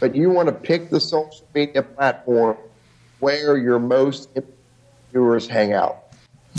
But 0.00 0.14
you 0.14 0.30
want 0.30 0.48
to 0.48 0.54
pick 0.54 0.90
the 0.90 1.00
social 1.00 1.46
media 1.54 1.82
platform 1.82 2.56
where 3.20 3.56
your 3.56 3.78
most 3.78 4.30
viewers 5.12 5.46
hang 5.46 5.72
out. 5.72 6.04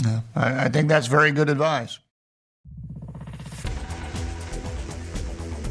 Yeah, 0.04 0.20
I, 0.34 0.64
I 0.64 0.68
think 0.68 0.88
that's 0.88 1.06
very 1.06 1.32
good 1.32 1.48
advice. 1.48 1.98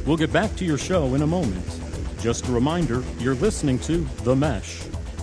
We'll 0.06 0.18
get 0.18 0.32
back 0.32 0.56
to 0.58 0.66
your 0.66 0.78
show 0.78 1.16
in 1.16 1.22
a 1.22 1.28
moment. 1.28 1.66
Just 2.20 2.48
a 2.48 2.52
reminder 2.52 3.04
you're 3.20 3.36
listening 3.36 3.80
to 3.80 3.98
The 4.24 4.36
Mesh 4.36 4.85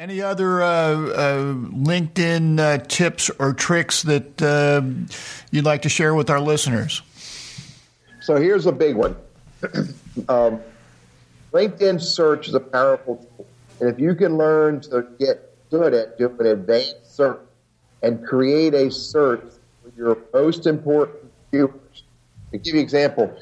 Any 0.00 0.22
other 0.22 0.62
uh, 0.62 0.66
uh, 0.66 1.52
LinkedIn 1.52 2.58
uh, 2.58 2.78
tips 2.88 3.30
or 3.38 3.52
tricks 3.52 4.02
that 4.04 4.40
uh, 4.40 4.80
you'd 5.50 5.66
like 5.66 5.82
to 5.82 5.90
share 5.90 6.14
with 6.14 6.30
our 6.30 6.40
listeners? 6.40 7.02
So 8.22 8.36
here's 8.36 8.64
a 8.64 8.72
big 8.72 8.96
one. 8.96 9.14
um, 10.30 10.58
LinkedIn 11.52 12.00
search 12.00 12.48
is 12.48 12.54
a 12.54 12.60
powerful 12.60 13.16
tool. 13.16 13.46
And 13.78 13.90
if 13.90 14.00
you 14.00 14.14
can 14.14 14.38
learn 14.38 14.80
to 14.80 15.06
get 15.18 15.54
good 15.68 15.92
at 15.92 16.16
doing 16.16 16.46
advanced 16.46 17.14
search 17.14 17.38
and 18.02 18.26
create 18.26 18.72
a 18.72 18.90
search 18.90 19.44
for 19.82 19.92
your 19.98 20.16
most 20.32 20.66
important 20.66 21.30
viewers. 21.50 22.04
To 22.52 22.58
give 22.58 22.72
you 22.72 22.80
an 22.80 22.84
example, 22.84 23.38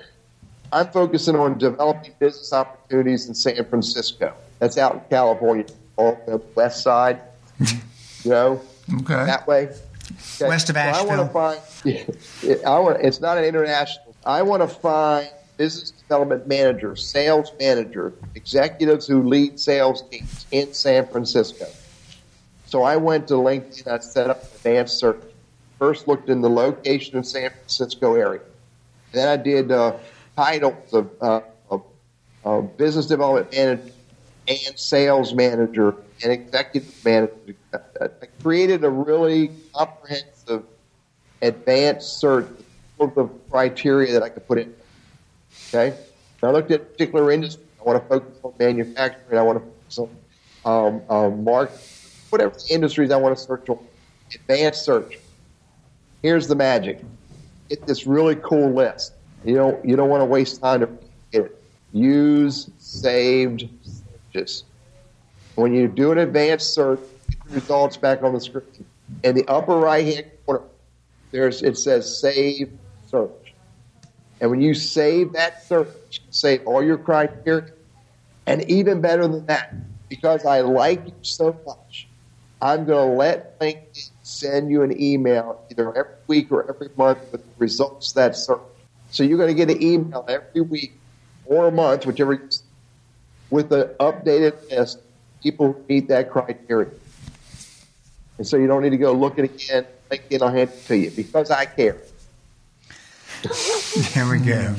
I'm 0.72 0.88
focusing 0.88 1.36
on 1.36 1.56
developing 1.56 2.14
business 2.18 2.52
opportunities 2.52 3.28
in 3.28 3.36
San 3.36 3.64
Francisco. 3.64 4.34
That's 4.58 4.76
out 4.76 4.94
in 4.94 5.00
California, 5.08 5.64
on 5.98 6.16
the 6.26 6.38
west 6.54 6.82
side, 6.82 7.20
you 7.61 8.30
know, 8.30 8.61
Okay. 9.00 9.26
that 9.26 9.46
way. 9.46 9.64
Okay. 9.64 10.48
West 10.48 10.70
of 10.70 10.76
So 10.76 10.80
I 10.80 11.02
want 11.02 11.20
to 11.20 11.32
find. 11.32 12.64
I 12.66 12.78
want. 12.78 13.02
It's 13.02 13.20
not 13.20 13.37
an 13.37 13.44
international. 13.44 14.14
I 14.24 14.40
want 14.42 14.62
to 14.62 14.68
find 14.68 15.28
business 15.58 15.90
development 15.90 16.46
manager, 16.46 16.96
sales 16.96 17.52
manager, 17.61 18.14
executives 18.34 19.06
who 19.06 19.22
lead 19.22 19.61
sales 19.61 20.02
teams 20.08 20.46
in 20.50 20.72
San 20.72 21.06
Francisco. 21.06 21.66
So 22.66 22.84
I 22.84 22.96
went 22.96 23.28
to 23.28 23.34
LinkedIn. 23.34 23.87
I 23.88 23.98
set 23.98 24.30
up 24.30 24.42
an 24.42 24.48
advanced 24.54 24.98
search. 24.98 25.20
First 25.78 26.08
looked 26.08 26.30
in 26.30 26.40
the 26.40 26.48
location 26.50 27.16
in 27.18 27.24
San 27.24 27.50
Francisco 27.50 28.14
area. 28.14 28.40
Then 29.12 29.28
I 29.28 29.37
did 29.37 29.70
uh, 29.70 29.96
titles 30.37 30.92
of, 30.92 31.11
uh, 31.20 31.40
of, 31.70 31.82
of 32.44 32.76
business 32.76 33.06
development 33.06 33.52
manager 33.52 33.92
and 34.48 34.78
sales 34.78 35.34
manager 35.34 35.94
and 36.22 36.32
executive 36.32 37.04
manager. 37.04 37.54
I 38.00 38.26
created 38.42 38.82
a 38.84 38.90
really 38.90 39.50
comprehensive 39.74 40.64
advanced 41.42 42.18
search 42.18 42.48
of 42.98 43.14
the 43.14 43.26
criteria 43.50 44.12
that 44.12 44.22
I 44.22 44.28
could 44.28 44.46
put 44.46 44.58
in. 44.58 44.74
Okay? 45.68 45.96
And 46.40 46.48
I 46.48 46.50
looked 46.50 46.70
at 46.70 46.92
particular 46.92 47.30
industry. 47.30 47.64
I 47.80 47.84
want 47.84 48.02
to 48.02 48.08
focus 48.08 48.38
on 48.42 48.54
manufacturing. 48.58 49.38
I 49.38 49.42
want 49.42 49.58
to 49.58 49.64
focus 49.64 49.98
on 49.98 50.11
um, 50.64 51.02
um, 51.11 51.44
market, 51.44 51.78
whatever 52.30 52.56
industries 52.70 53.11
I 53.11 53.16
want 53.16 53.37
to 53.37 53.42
search 53.42 53.68
on. 53.68 53.78
Advanced 54.34 54.84
search. 54.84 55.18
Here's 56.22 56.48
the 56.48 56.54
magic. 56.54 57.00
Get 57.68 57.87
this 57.87 58.06
really 58.06 58.37
cool 58.37 58.72
list. 58.72 59.12
You 59.44 59.54
don't 59.54 59.84
you 59.84 59.96
don't 59.96 60.11
want 60.11 60.20
to 60.20 60.26
waste 60.26 60.61
time 60.61 60.80
to 60.80 60.88
get 61.32 61.46
it. 61.46 61.62
Use 61.92 62.68
saved 62.78 63.68
searches. 64.32 64.64
When 65.54 65.74
you 65.74 65.88
do 65.88 66.12
an 66.12 66.18
advanced 66.18 66.74
search, 66.74 67.00
results 67.48 67.96
back 67.96 68.22
on 68.22 68.34
the 68.34 68.40
screen. 68.40 68.86
In 69.24 69.34
the 69.34 69.46
upper 69.48 69.76
right 69.76 70.04
hand 70.04 70.26
corner, 70.44 70.62
there's 71.30 71.62
it 71.62 71.76
says 71.78 72.20
save 72.20 72.70
search. 73.10 73.54
And 74.40 74.50
when 74.50 74.60
you 74.60 74.74
save 74.74 75.32
that 75.32 75.64
search, 75.64 76.22
save 76.30 76.66
all 76.66 76.82
your 76.82 76.98
criteria. 76.98 77.72
And 78.46 78.68
even 78.70 79.00
better 79.00 79.26
than 79.26 79.46
that, 79.46 79.74
because 80.08 80.46
I 80.46 80.60
like 80.60 81.04
you 81.06 81.14
so 81.22 81.58
much, 81.66 82.06
I'm 82.62 82.84
going 82.84 83.08
to 83.10 83.14
let 83.14 83.58
LinkedIn 83.60 84.10
send 84.22 84.70
you 84.70 84.82
an 84.82 85.00
email 85.00 85.64
either 85.70 85.88
every 85.96 86.14
week 86.26 86.52
or 86.52 86.68
every 86.68 86.88
month 86.96 87.18
with 87.32 87.42
the 87.42 87.50
results 87.58 88.12
that 88.12 88.36
search. 88.36 88.60
So 89.10 89.22
you're 89.22 89.38
going 89.38 89.54
to 89.54 89.54
get 89.54 89.74
an 89.74 89.82
email 89.82 90.24
every 90.28 90.60
week 90.60 90.92
or 91.44 91.68
a 91.68 91.72
month, 91.72 92.06
whichever, 92.06 92.48
with 93.50 93.68
the 93.68 93.94
updated 94.00 94.70
list 94.70 94.98
people 95.42 95.72
who 95.72 95.84
meet 95.88 96.08
that 96.08 96.30
criteria. 96.30 96.90
And 98.38 98.46
so 98.46 98.56
you 98.56 98.66
don't 98.66 98.82
need 98.82 98.90
to 98.90 98.96
go 98.96 99.12
look 99.12 99.38
at 99.38 99.44
it 99.46 99.54
again. 100.11 100.42
i'll 100.42 100.48
hand 100.48 100.70
it 100.70 100.87
to 100.87 100.96
you 100.96 101.11
because 101.11 101.50
I 101.50 101.64
care. 101.64 101.96
There 104.14 104.28
we 104.28 104.38
go. 104.40 104.74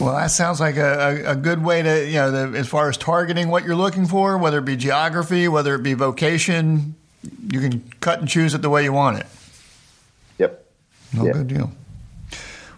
Well, 0.00 0.14
that 0.16 0.30
sounds 0.32 0.58
like 0.60 0.76
a, 0.76 1.22
a, 1.26 1.32
a 1.32 1.36
good 1.36 1.62
way 1.64 1.82
to, 1.82 2.06
you 2.06 2.14
know, 2.14 2.30
the, 2.50 2.58
as 2.58 2.66
far 2.68 2.88
as 2.88 2.96
targeting 2.96 3.48
what 3.48 3.64
you're 3.64 3.76
looking 3.76 4.06
for, 4.06 4.36
whether 4.38 4.58
it 4.58 4.64
be 4.64 4.76
geography, 4.76 5.46
whether 5.48 5.74
it 5.76 5.82
be 5.82 5.94
vocation, 5.94 6.94
you 7.52 7.60
can 7.60 7.82
cut 8.00 8.18
and 8.18 8.28
choose 8.28 8.54
it 8.54 8.62
the 8.62 8.70
way 8.70 8.82
you 8.84 8.92
want 8.92 9.18
it. 9.20 9.26
Yep. 10.38 10.64
No 11.12 11.26
Yeah. 11.26 11.32
good 11.32 11.46
deal. 11.48 11.72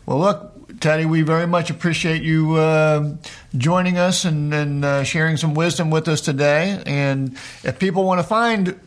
Well, 0.05 0.19
look, 0.21 0.53
Teddy, 0.81 1.07
we 1.07 1.23
very 1.23 1.47
much 1.47 1.71
appreciate 1.71 2.23
you 2.23 2.55
uh, 2.55 3.15
joining 3.57 3.97
us 3.97 4.25
and, 4.25 4.53
and 4.53 4.85
uh, 4.85 5.05
sharing 5.05 5.37
some 5.37 5.55
wisdom 5.55 5.91
with 5.91 6.07
us 6.09 6.21
today. 6.21 6.83
And 6.87 7.37
if 7.63 7.79
people 7.79 8.05
want 8.05 8.21
to 8.21 8.27
find 8.27 8.79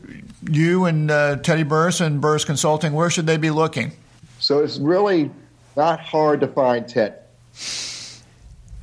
you 0.49 0.86
and 0.86 1.10
uh, 1.10 1.38
Teddy 1.38 1.63
Burriss 1.63 1.99
and 2.02 2.21
Burriss 2.21 2.45
Consulting, 2.45 2.93
where 2.93 3.10
should 3.10 3.25
they 3.25 3.38
be 3.38 3.49
looking? 3.49 3.93
So 4.39 4.60
it's 4.60 4.78
really 4.78 5.32
not 5.75 5.99
hard 5.99 6.41
to 6.41 6.47
find 6.47 6.88
Ted. 6.88 7.19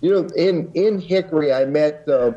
You 0.00 0.10
know, 0.10 0.28
in 0.36 0.70
in 0.74 1.00
Hickory, 1.00 1.52
I 1.52 1.64
met 1.66 2.08
uh, 2.08 2.32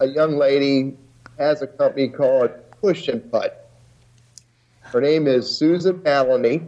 a 0.00 0.06
young 0.06 0.36
lady 0.36 0.96
has 1.38 1.62
a 1.62 1.66
company 1.66 2.08
called 2.08 2.50
Push 2.80 3.08
and 3.08 3.30
Putt. 3.30 3.70
Her 4.80 5.00
name 5.00 5.26
is 5.26 5.48
Susan 5.48 6.02
Maloney, 6.02 6.62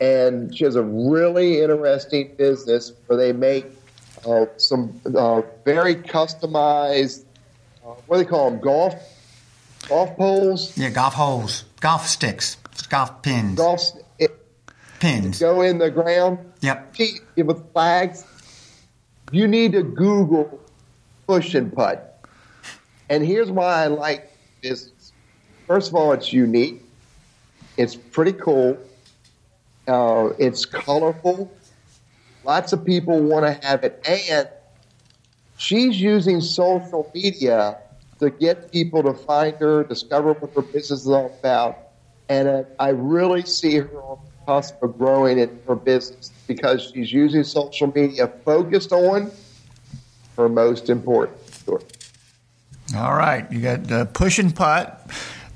and 0.00 0.56
she 0.56 0.64
has 0.64 0.74
a 0.74 0.82
really 0.82 1.60
interesting 1.60 2.34
business 2.36 2.92
where 3.06 3.18
they 3.18 3.32
make 3.32 3.66
uh, 4.26 4.46
some 4.56 5.00
uh, 5.04 5.42
very 5.64 5.94
customized. 5.94 7.25
Uh, 7.86 7.90
what 8.06 8.16
do 8.16 8.24
they 8.24 8.28
call 8.28 8.50
them? 8.50 8.60
Golf 8.60 8.94
golf 9.88 10.16
poles, 10.16 10.76
yeah, 10.76 10.90
golf 10.90 11.14
holes, 11.14 11.64
golf 11.80 12.06
sticks, 12.06 12.56
golf 12.88 13.22
pins, 13.22 13.56
golf 13.56 13.80
it, 14.18 14.36
pins. 14.98 15.38
go 15.38 15.60
in 15.60 15.78
the 15.78 15.90
ground. 15.90 16.38
Yep. 16.62 16.96
With 17.36 17.72
flags. 17.72 18.24
You 19.30 19.46
need 19.46 19.72
to 19.72 19.82
Google 19.82 20.60
push 21.26 21.54
and 21.54 21.72
putt. 21.72 22.24
And 23.08 23.24
here's 23.24 23.50
why 23.50 23.84
I 23.84 23.86
like 23.86 24.32
this. 24.62 24.90
First 25.66 25.88
of 25.88 25.94
all, 25.94 26.12
it's 26.12 26.32
unique. 26.32 26.82
It's 27.76 27.94
pretty 27.94 28.32
cool. 28.32 28.78
Uh, 29.86 30.30
it's 30.38 30.64
colorful. 30.64 31.52
Lots 32.44 32.72
of 32.72 32.84
people 32.84 33.20
want 33.20 33.44
to 33.44 33.66
have 33.66 33.84
it. 33.84 34.00
And 34.08 34.48
she's 35.56 36.00
using 36.00 36.40
social 36.40 37.10
media 37.14 37.78
to 38.18 38.30
get 38.30 38.72
people 38.72 39.02
to 39.02 39.14
find 39.14 39.56
her, 39.56 39.84
discover 39.84 40.32
what 40.32 40.52
her 40.54 40.62
business 40.62 41.02
is 41.02 41.08
all 41.08 41.34
about. 41.38 41.78
And 42.28 42.48
uh, 42.48 42.62
I 42.78 42.88
really 42.88 43.42
see 43.42 43.76
her 43.76 44.02
on 44.02 44.18
the 44.24 44.46
cusp 44.46 44.82
of 44.82 44.96
growing 44.98 45.38
in 45.38 45.60
her 45.66 45.76
business 45.76 46.30
because 46.46 46.90
she's 46.92 47.12
using 47.12 47.44
social 47.44 47.92
media 47.94 48.28
focused 48.44 48.92
on 48.92 49.30
her 50.36 50.48
most 50.48 50.90
important 50.90 51.38
story. 51.52 51.84
All 52.96 53.14
right, 53.14 53.50
you 53.50 53.60
got 53.60 53.90
uh, 53.90 54.04
push 54.06 54.38
and 54.38 54.54
putt 54.54 55.10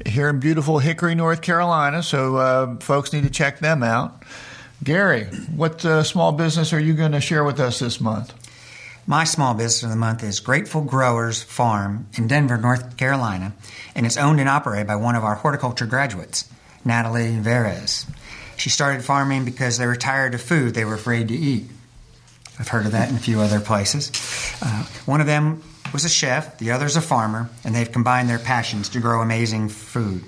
here 0.06 0.28
in 0.28 0.40
beautiful 0.40 0.78
Hickory, 0.78 1.14
North 1.14 1.42
Carolina. 1.42 2.02
So 2.02 2.36
uh, 2.36 2.76
folks 2.78 3.12
need 3.12 3.24
to 3.24 3.30
check 3.30 3.60
them 3.60 3.82
out. 3.82 4.22
Gary, 4.82 5.24
what 5.54 5.84
uh, 5.84 6.02
small 6.02 6.32
business 6.32 6.72
are 6.72 6.80
you 6.80 6.94
going 6.94 7.12
to 7.12 7.20
share 7.20 7.44
with 7.44 7.60
us 7.60 7.78
this 7.78 8.00
month? 8.00 8.34
My 9.06 9.24
small 9.24 9.54
business 9.54 9.82
of 9.82 9.90
the 9.90 9.96
month 9.96 10.22
is 10.22 10.40
Grateful 10.40 10.82
Growers 10.82 11.42
Farm 11.42 12.06
in 12.16 12.28
Denver, 12.28 12.56
North 12.56 12.96
Carolina, 12.96 13.52
and 13.94 14.06
it's 14.06 14.16
owned 14.16 14.40
and 14.40 14.48
operated 14.48 14.86
by 14.86 14.96
one 14.96 15.14
of 15.14 15.24
our 15.24 15.34
horticulture 15.36 15.86
graduates, 15.86 16.48
Natalie 16.84 17.36
Veres. 17.38 18.06
She 18.56 18.68
started 18.68 19.02
farming 19.02 19.44
because 19.44 19.78
they 19.78 19.86
were 19.86 19.96
tired 19.96 20.34
of 20.34 20.42
food 20.42 20.74
they 20.74 20.84
were 20.84 20.94
afraid 20.94 21.28
to 21.28 21.34
eat. 21.34 21.64
I've 22.58 22.68
heard 22.68 22.84
of 22.84 22.92
that 22.92 23.08
in 23.08 23.16
a 23.16 23.20
few 23.20 23.40
other 23.40 23.58
places. 23.58 24.12
Uh, 24.62 24.84
one 25.06 25.20
of 25.20 25.26
them 25.26 25.62
was 25.94 26.04
a 26.04 26.10
chef, 26.10 26.58
the 26.58 26.70
other's 26.70 26.96
a 26.96 27.00
farmer, 27.00 27.48
and 27.64 27.74
they've 27.74 27.90
combined 27.90 28.28
their 28.28 28.38
passions 28.38 28.90
to 28.90 29.00
grow 29.00 29.22
amazing 29.22 29.70
food. 29.70 30.24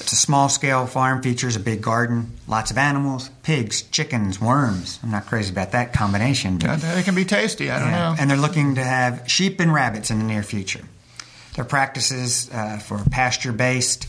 It's 0.00 0.12
a 0.12 0.16
small 0.16 0.48
scale 0.48 0.86
farm, 0.86 1.22
features 1.22 1.56
a 1.56 1.60
big 1.60 1.80
garden, 1.80 2.32
lots 2.48 2.70
of 2.70 2.78
animals, 2.78 3.30
pigs, 3.42 3.82
chickens, 3.82 4.40
worms. 4.40 4.98
I'm 5.02 5.10
not 5.10 5.26
crazy 5.26 5.52
about 5.52 5.72
that 5.72 5.92
combination. 5.92 6.58
But, 6.58 6.82
yeah, 6.82 6.94
they 6.94 7.02
can 7.02 7.14
be 7.14 7.24
tasty, 7.24 7.70
I 7.70 7.78
don't 7.78 7.88
yeah, 7.90 7.98
know. 8.10 8.16
And 8.18 8.28
they're 8.28 8.36
looking 8.36 8.74
to 8.74 8.82
have 8.82 9.30
sheep 9.30 9.60
and 9.60 9.72
rabbits 9.72 10.10
in 10.10 10.18
the 10.18 10.24
near 10.24 10.42
future. 10.42 10.84
Their 11.54 11.64
practices 11.64 12.50
uh, 12.52 12.78
for 12.78 12.98
pasture 13.10 13.52
based 13.52 14.08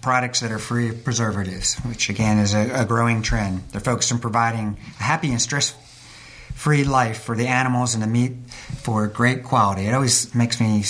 products 0.00 0.40
that 0.40 0.50
are 0.50 0.58
free 0.58 0.88
of 0.88 1.04
preservatives, 1.04 1.76
which 1.80 2.08
again 2.08 2.38
is 2.38 2.54
a, 2.54 2.82
a 2.82 2.84
growing 2.86 3.20
trend. 3.20 3.62
They're 3.72 3.80
focused 3.82 4.12
on 4.12 4.18
providing 4.18 4.78
a 4.98 5.02
happy 5.02 5.30
and 5.30 5.42
stress 5.42 5.74
free 6.54 6.84
life 6.84 7.22
for 7.22 7.36
the 7.36 7.46
animals 7.46 7.94
and 7.94 8.02
the 8.02 8.06
meat 8.06 8.32
for 8.82 9.06
great 9.06 9.44
quality. 9.44 9.86
It 9.86 9.92
always 9.92 10.34
makes 10.34 10.60
me 10.60 10.82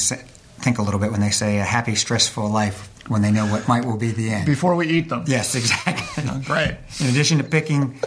think 0.63 0.79
a 0.79 0.83
little 0.83 1.01
bit 1.01 1.11
when 1.11 1.21
they 1.21 1.31
say 1.31 1.59
a 1.59 1.65
happy, 1.65 1.95
stressful 1.95 2.49
life 2.49 2.89
when 3.09 3.23
they 3.23 3.33
know 3.33 3.47
what 3.47 3.67
might 3.67 3.85
will 3.85 3.97
be 3.97 4.13
the 4.13 4.31
end. 4.31 4.47
Before 4.47 4.77
we 4.77 4.87
eat 4.89 5.09
them. 5.09 5.25
Yes, 5.27 5.55
exactly. 5.57 6.25
Oh, 6.29 6.41
great. 6.45 6.77
In 7.01 7.07
addition 7.07 7.39
to 7.39 7.45
picking 7.45 8.01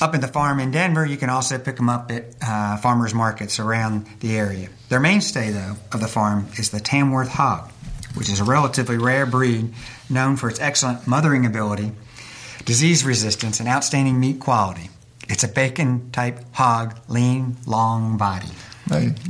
up 0.00 0.14
at 0.14 0.20
the 0.20 0.28
farm 0.28 0.60
in 0.60 0.70
Denver, 0.70 1.04
you 1.06 1.16
can 1.16 1.30
also 1.30 1.58
pick 1.58 1.76
them 1.76 1.88
up 1.88 2.10
at 2.10 2.34
uh, 2.42 2.76
farmers 2.78 3.14
markets 3.14 3.58
around 3.58 4.06
the 4.20 4.36
area. 4.36 4.68
Their 4.88 5.00
mainstay, 5.00 5.50
though, 5.50 5.76
of 5.92 6.00
the 6.00 6.08
farm 6.08 6.48
is 6.58 6.70
the 6.70 6.80
Tamworth 6.80 7.28
hog, 7.28 7.70
which 8.14 8.28
is 8.28 8.40
a 8.40 8.44
relatively 8.44 8.98
rare 8.98 9.26
breed 9.26 9.72
known 10.10 10.36
for 10.36 10.48
its 10.48 10.60
excellent 10.60 11.06
mothering 11.06 11.46
ability, 11.46 11.92
disease 12.64 13.04
resistance, 13.04 13.60
and 13.60 13.68
outstanding 13.68 14.18
meat 14.18 14.40
quality. 14.40 14.90
It's 15.28 15.44
a 15.44 15.48
bacon 15.48 16.10
type 16.10 16.38
hog, 16.52 16.98
lean, 17.08 17.56
long 17.66 18.16
body. 18.18 18.48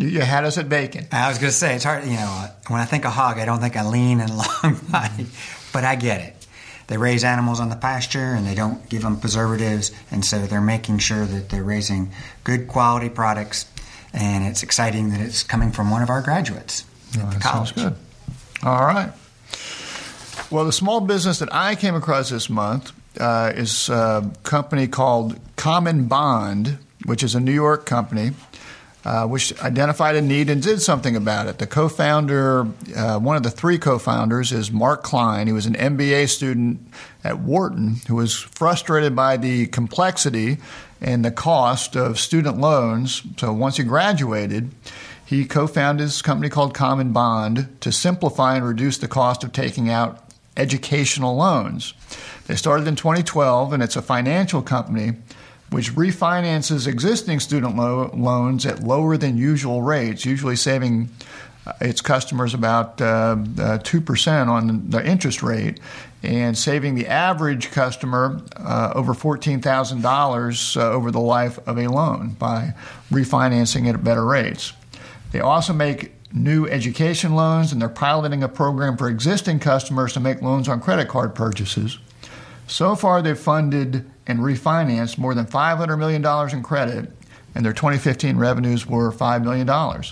You 0.01 0.21
had 0.21 0.45
us 0.45 0.59
at 0.59 0.69
bacon. 0.69 1.07
I 1.13 1.29
was 1.29 1.39
going 1.39 1.51
to 1.51 1.57
say, 1.57 1.75
it's 1.75 1.85
hard, 1.85 2.05
you 2.05 2.17
know, 2.17 2.47
when 2.69 2.81
I 2.81 2.85
think 2.85 3.05
of 3.05 3.13
hog, 3.13 3.39
I 3.39 3.45
don't 3.45 3.61
think 3.61 3.77
of 3.77 3.87
lean 3.87 4.21
and 4.21 4.31
long 4.37 4.81
body, 4.91 5.27
but 5.73 5.85
I 5.85 5.97
get 5.97 6.21
it. 6.21 6.47
They 6.87 6.99
raise 6.99 7.25
animals 7.25 7.61
on 7.61 7.71
the 7.71 7.77
pasture 7.77 8.35
and 8.35 8.47
they 8.47 8.55
don't 8.55 8.89
give 8.89 9.03
them 9.03 9.19
preservatives, 9.19 9.93
and 10.11 10.25
so 10.25 10.47
they're 10.47 10.61
making 10.61 10.99
sure 10.99 11.25
that 11.25 11.49
they're 11.49 11.65
raising 11.65 12.13
good 12.43 12.69
quality 12.69 13.09
products. 13.09 13.67
And 14.13 14.45
it's 14.45 14.63
exciting 14.63 15.11
that 15.11 15.21
it's 15.21 15.43
coming 15.43 15.73
from 15.73 15.91
one 15.91 16.03
of 16.03 16.11
our 16.11 16.21
graduates 16.21 16.85
at 17.19 17.33
the 17.33 17.41
college. 17.41 17.75
Sounds 17.75 17.95
good. 17.95 17.97
All 18.63 18.85
right. 18.85 19.13
Well, 20.51 20.65
the 20.67 20.73
small 20.73 21.01
business 21.01 21.39
that 21.39 21.53
I 21.53 21.75
came 21.75 21.95
across 21.95 22.31
this 22.31 22.51
month 22.51 22.93
uh, 23.19 23.53
is 23.57 23.89
a 23.89 24.31
company 24.43 24.87
called 24.87 25.39
CommonBond, 25.57 26.79
which 27.07 27.23
is 27.23 27.35
a 27.35 27.41
New 27.41 27.53
York 27.53 27.87
company 27.87 28.33
uh, 29.05 29.27
which 29.27 29.59
identified 29.63 30.17
a 30.17 30.23
need 30.23 30.49
and 30.49 30.63
did 30.63 30.81
something 30.81 31.15
about 31.15 31.47
it. 31.47 31.59
The 31.59 31.67
co 31.67 31.89
founder, 31.89 32.67
uh, 32.97 33.19
one 33.19 33.37
of 33.37 33.43
the 33.43 33.51
three 33.51 33.79
co 33.79 33.99
founders, 33.99 34.51
is 34.51 34.73
Mark 34.73 35.03
Klein. 35.03 35.47
He 35.47 35.53
was 35.53 35.67
an 35.67 35.75
MBA 35.75 36.29
student 36.29 36.81
at 37.23 37.39
Wharton 37.39 37.97
who 38.09 38.17
was 38.17 38.35
frustrated 38.35 39.15
by 39.15 39.37
the 39.37 39.67
complexity 39.67 40.59
and 41.01 41.25
the 41.25 41.31
cost 41.31 41.97
of 41.97 42.19
student 42.19 42.59
loans. 42.59 43.23
So 43.37 43.53
once 43.53 43.77
he 43.77 43.83
graduated, 43.83 44.71
he 45.25 45.45
co 45.45 45.67
founded 45.67 46.07
this 46.07 46.23
company 46.23 46.49
called 46.49 46.75
CommonBond 46.75 47.81
to 47.81 47.93
simplify 47.93 48.57
and 48.57 48.67
reduce 48.67 48.99
the 48.99 49.09
cost 49.09 49.45
of 49.45 49.53
taking 49.53 49.91
out 49.91 50.25
educational 50.57 51.37
loans. 51.37 51.93
They 52.47 52.57
started 52.57 52.87
in 52.87 52.97
2012, 52.97 53.73
and 53.73 53.83
it's 53.83 53.97
a 53.97 54.03
financial 54.03 54.63
company 54.63 55.13
which 55.75 55.93
refinances 55.97 56.87
existing 56.87 57.41
student 57.41 57.75
lo- 57.75 58.09
loans 58.15 58.65
at 58.65 58.85
lower 58.85 59.17
than 59.17 59.37
usual 59.37 59.83
rates, 59.83 60.25
usually 60.25 60.55
saving 60.55 61.11
uh, 61.67 61.73
its 61.81 62.01
customers 62.01 62.55
about 62.55 63.01
uh, 63.01 63.05
uh, 63.05 63.79
2% 63.79 64.47
on 64.47 64.89
the 64.89 65.05
interest 65.05 65.43
rate 65.43 65.81
and 66.23 66.57
saving 66.57 66.95
the 66.95 67.09
average 67.09 67.73
customer 67.73 68.41
uh, 68.57 68.93
over 68.95 69.15
$14,000 69.15 70.77
uh, 70.77 70.93
over 70.93 71.11
the 71.11 71.19
life 71.19 71.59
of 71.67 71.77
a 71.77 71.89
loan 71.89 72.37
by 72.39 72.73
refinancing 73.11 73.89
it 73.89 73.97
at 73.97 74.05
better 74.05 74.25
rates. 74.25 74.75
They 75.33 75.41
also 75.41 75.73
make 75.73 76.13
new 76.33 76.69
education 76.69 77.35
loans 77.35 77.73
and 77.73 77.83
they're 77.83 77.89
piloting 77.89 78.45
a 78.45 78.49
program 78.49 78.97
for 78.97 79.09
existing 79.09 79.59
customers 79.59 80.13
to 80.13 80.21
make 80.21 80.41
loans 80.41 80.69
on 80.69 80.81
credit 80.81 81.09
card 81.09 81.35
purchases. 81.35 81.99
So 82.69 82.95
far, 82.95 83.23
they've 83.23 83.37
funded 83.37 84.09
and 84.27 84.41
refinanced 84.41 85.19
more 85.19 85.35
than 85.35 85.47
$500 85.47 85.99
million 85.99 86.25
in 86.51 86.63
credit, 86.63 87.11
and 87.55 87.65
their 87.65 87.73
2015 87.73 88.37
revenues 88.37 88.87
were 88.87 89.13
$5 89.13 89.45
million. 89.45 90.03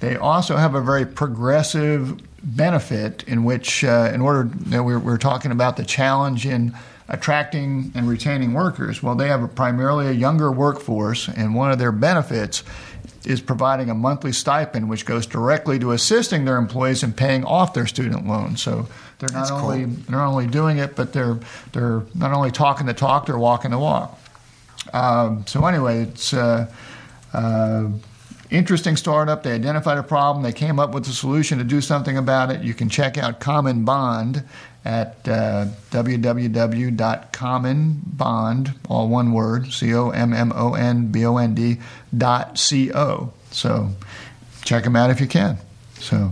They 0.00 0.16
also 0.16 0.56
have 0.56 0.74
a 0.74 0.80
very 0.80 1.06
progressive 1.06 2.20
benefit 2.42 3.24
in 3.26 3.44
which, 3.44 3.82
uh, 3.82 4.10
in 4.14 4.20
order, 4.20 4.50
you 4.64 4.70
know, 4.70 4.82
we're, 4.82 4.98
we're 4.98 5.18
talking 5.18 5.50
about 5.50 5.76
the 5.76 5.84
challenge 5.84 6.46
in 6.46 6.76
attracting 7.08 7.92
and 7.94 8.08
retaining 8.08 8.52
workers. 8.52 9.02
Well, 9.02 9.14
they 9.14 9.28
have 9.28 9.42
a, 9.42 9.48
primarily 9.48 10.08
a 10.08 10.12
younger 10.12 10.50
workforce, 10.50 11.28
and 11.28 11.54
one 11.54 11.70
of 11.70 11.78
their 11.78 11.92
benefits 11.92 12.62
is 13.26 13.40
providing 13.40 13.90
a 13.90 13.94
monthly 13.94 14.32
stipend 14.32 14.88
which 14.88 15.04
goes 15.04 15.26
directly 15.26 15.78
to 15.80 15.92
assisting 15.92 16.44
their 16.44 16.56
employees 16.56 17.02
in 17.02 17.12
paying 17.12 17.44
off 17.44 17.74
their 17.74 17.86
student 17.86 18.26
loans. 18.26 18.62
So 18.62 18.86
they're 19.18 19.28
not 19.32 19.40
That's 19.40 19.50
only 19.50 19.84
cool. 19.84 19.94
they're 20.08 20.18
not 20.18 20.28
only 20.28 20.46
doing 20.46 20.78
it, 20.78 20.94
but 20.96 21.12
they're 21.12 21.38
they're 21.72 22.02
not 22.14 22.32
only 22.32 22.50
talking 22.50 22.86
the 22.86 22.94
talk, 22.94 23.26
they're 23.26 23.38
walking 23.38 23.70
the 23.70 23.78
walk. 23.78 24.18
Um, 24.92 25.44
so 25.46 25.64
anyway, 25.66 26.02
it's 26.02 26.32
uh, 26.32 26.70
uh, 27.32 27.88
interesting 28.50 28.96
startup. 28.96 29.42
They 29.42 29.52
identified 29.52 29.98
a 29.98 30.02
problem. 30.02 30.42
They 30.42 30.52
came 30.52 30.78
up 30.78 30.92
with 30.92 31.08
a 31.08 31.12
solution 31.12 31.58
to 31.58 31.64
do 31.64 31.80
something 31.80 32.16
about 32.16 32.50
it. 32.50 32.62
You 32.62 32.74
can 32.74 32.88
check 32.88 33.18
out 33.18 33.40
CommonBond 33.40 34.44
at 34.84 35.28
uh, 35.28 35.66
www.commonbond, 35.90 38.76
all 38.88 39.08
one 39.08 39.32
word, 39.32 39.72
C 39.72 39.92
O 39.94 40.10
M 40.10 40.32
M 40.32 40.52
O 40.54 40.74
N 40.74 41.08
B 41.08 41.26
O 41.26 41.38
N 41.38 41.54
D 41.54 41.78
dot 42.16 42.58
C 42.58 42.92
O. 42.92 43.32
So 43.50 43.90
check 44.62 44.84
them 44.84 44.94
out 44.94 45.10
if 45.10 45.20
you 45.20 45.26
can. 45.26 45.58
So 45.98 46.30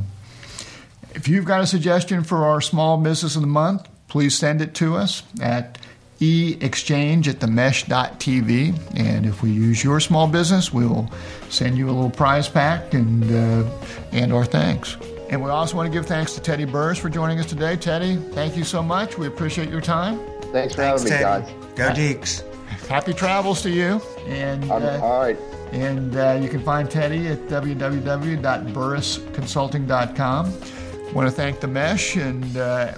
if 1.14 1.26
you've 1.26 1.44
got 1.44 1.62
a 1.62 1.66
suggestion 1.66 2.22
for 2.22 2.44
our 2.44 2.60
small 2.60 2.96
business 2.98 3.34
of 3.34 3.42
the 3.42 3.48
month, 3.48 3.88
please 4.08 4.38
send 4.38 4.60
it 4.60 4.74
to 4.74 4.94
us 4.94 5.24
at 5.40 5.78
e-exchange 6.20 7.28
at 7.28 7.36
themesh.tv. 7.36 8.98
And 8.98 9.26
if 9.26 9.42
we 9.42 9.50
use 9.50 9.82
your 9.82 10.00
small 10.00 10.28
business, 10.28 10.72
we 10.72 10.86
will 10.86 11.10
send 11.50 11.76
you 11.76 11.88
a 11.88 11.92
little 11.92 12.10
prize 12.10 12.48
pack 12.48 12.94
and, 12.94 13.24
uh, 13.24 13.68
and 14.12 14.32
our 14.32 14.44
thanks. 14.44 14.96
And 15.30 15.42
we 15.42 15.50
also 15.50 15.76
want 15.76 15.86
to 15.86 15.92
give 15.92 16.06
thanks 16.06 16.34
to 16.34 16.40
Teddy 16.40 16.66
Burriss 16.66 16.98
for 16.98 17.08
joining 17.08 17.38
us 17.40 17.46
today. 17.46 17.76
Teddy, 17.76 18.16
thank 18.16 18.56
you 18.56 18.64
so 18.64 18.82
much. 18.82 19.18
We 19.18 19.26
appreciate 19.26 19.68
your 19.68 19.80
time. 19.80 20.18
Thanks 20.52 20.74
for 20.74 20.82
thanks, 20.82 21.02
having 21.02 21.18
Teddy. 21.18 21.52
me, 21.52 21.58
guys. 21.74 21.76
Go 21.76 21.90
Deacs. 21.90 22.42
Happy 22.86 23.12
travels 23.12 23.62
to 23.62 23.70
you. 23.70 24.00
And 24.26 24.70
uh, 24.70 25.00
all 25.02 25.20
right. 25.20 25.36
And 25.72 26.14
uh, 26.16 26.38
you 26.40 26.48
can 26.48 26.62
find 26.62 26.88
Teddy 26.90 27.26
at 27.28 27.38
www.burrissconsulting.com. 27.48 30.46
I 30.46 31.12
want 31.12 31.28
to 31.28 31.34
thank 31.34 31.60
the 31.60 31.68
Mesh 31.68 32.16
and 32.16 32.56
uh, 32.56 32.94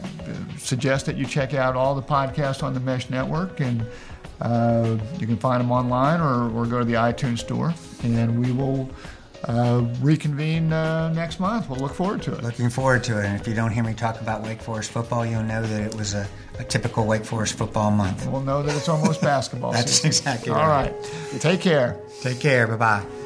suggest 0.66 1.06
that 1.06 1.16
you 1.16 1.24
check 1.26 1.54
out 1.54 1.76
all 1.76 1.94
the 1.94 2.02
podcasts 2.02 2.62
on 2.62 2.74
the 2.74 2.80
Mesh 2.80 3.08
Network. 3.10 3.60
And 3.60 3.84
uh, 4.40 4.98
you 5.18 5.26
can 5.26 5.36
find 5.36 5.60
them 5.60 5.70
online 5.72 6.20
or, 6.20 6.50
or 6.50 6.66
go 6.66 6.78
to 6.80 6.84
the 6.84 6.94
iTunes 6.94 7.38
store. 7.38 7.72
And 8.02 8.38
we 8.44 8.52
will 8.52 8.90
uh, 9.44 9.86
reconvene 10.00 10.72
uh, 10.72 11.12
next 11.12 11.40
month. 11.40 11.68
We'll 11.68 11.78
look 11.80 11.94
forward 11.94 12.22
to 12.22 12.34
it. 12.34 12.42
Looking 12.42 12.68
forward 12.70 13.04
to 13.04 13.18
it. 13.20 13.26
And 13.26 13.40
if 13.40 13.46
you 13.46 13.54
don't 13.54 13.70
hear 13.70 13.84
me 13.84 13.94
talk 13.94 14.20
about 14.20 14.42
Wake 14.42 14.60
Forest 14.60 14.90
football, 14.90 15.24
you'll 15.24 15.42
know 15.42 15.62
that 15.62 15.80
it 15.80 15.94
was 15.94 16.14
a, 16.14 16.26
a 16.58 16.64
typical 16.64 17.06
Wake 17.06 17.24
Forest 17.24 17.56
football 17.56 17.90
month. 17.90 18.26
We'll 18.26 18.42
know 18.42 18.62
that 18.62 18.74
it's 18.76 18.88
almost 18.88 19.20
basketball 19.32 19.72
That's 19.72 19.92
season. 19.92 20.08
exactly 20.08 20.52
All 20.52 20.66
right. 20.66 20.92
right. 20.92 21.40
Take 21.40 21.60
care. 21.60 22.00
Take 22.22 22.40
care. 22.40 22.66
Bye 22.66 22.76
bye. 22.76 23.25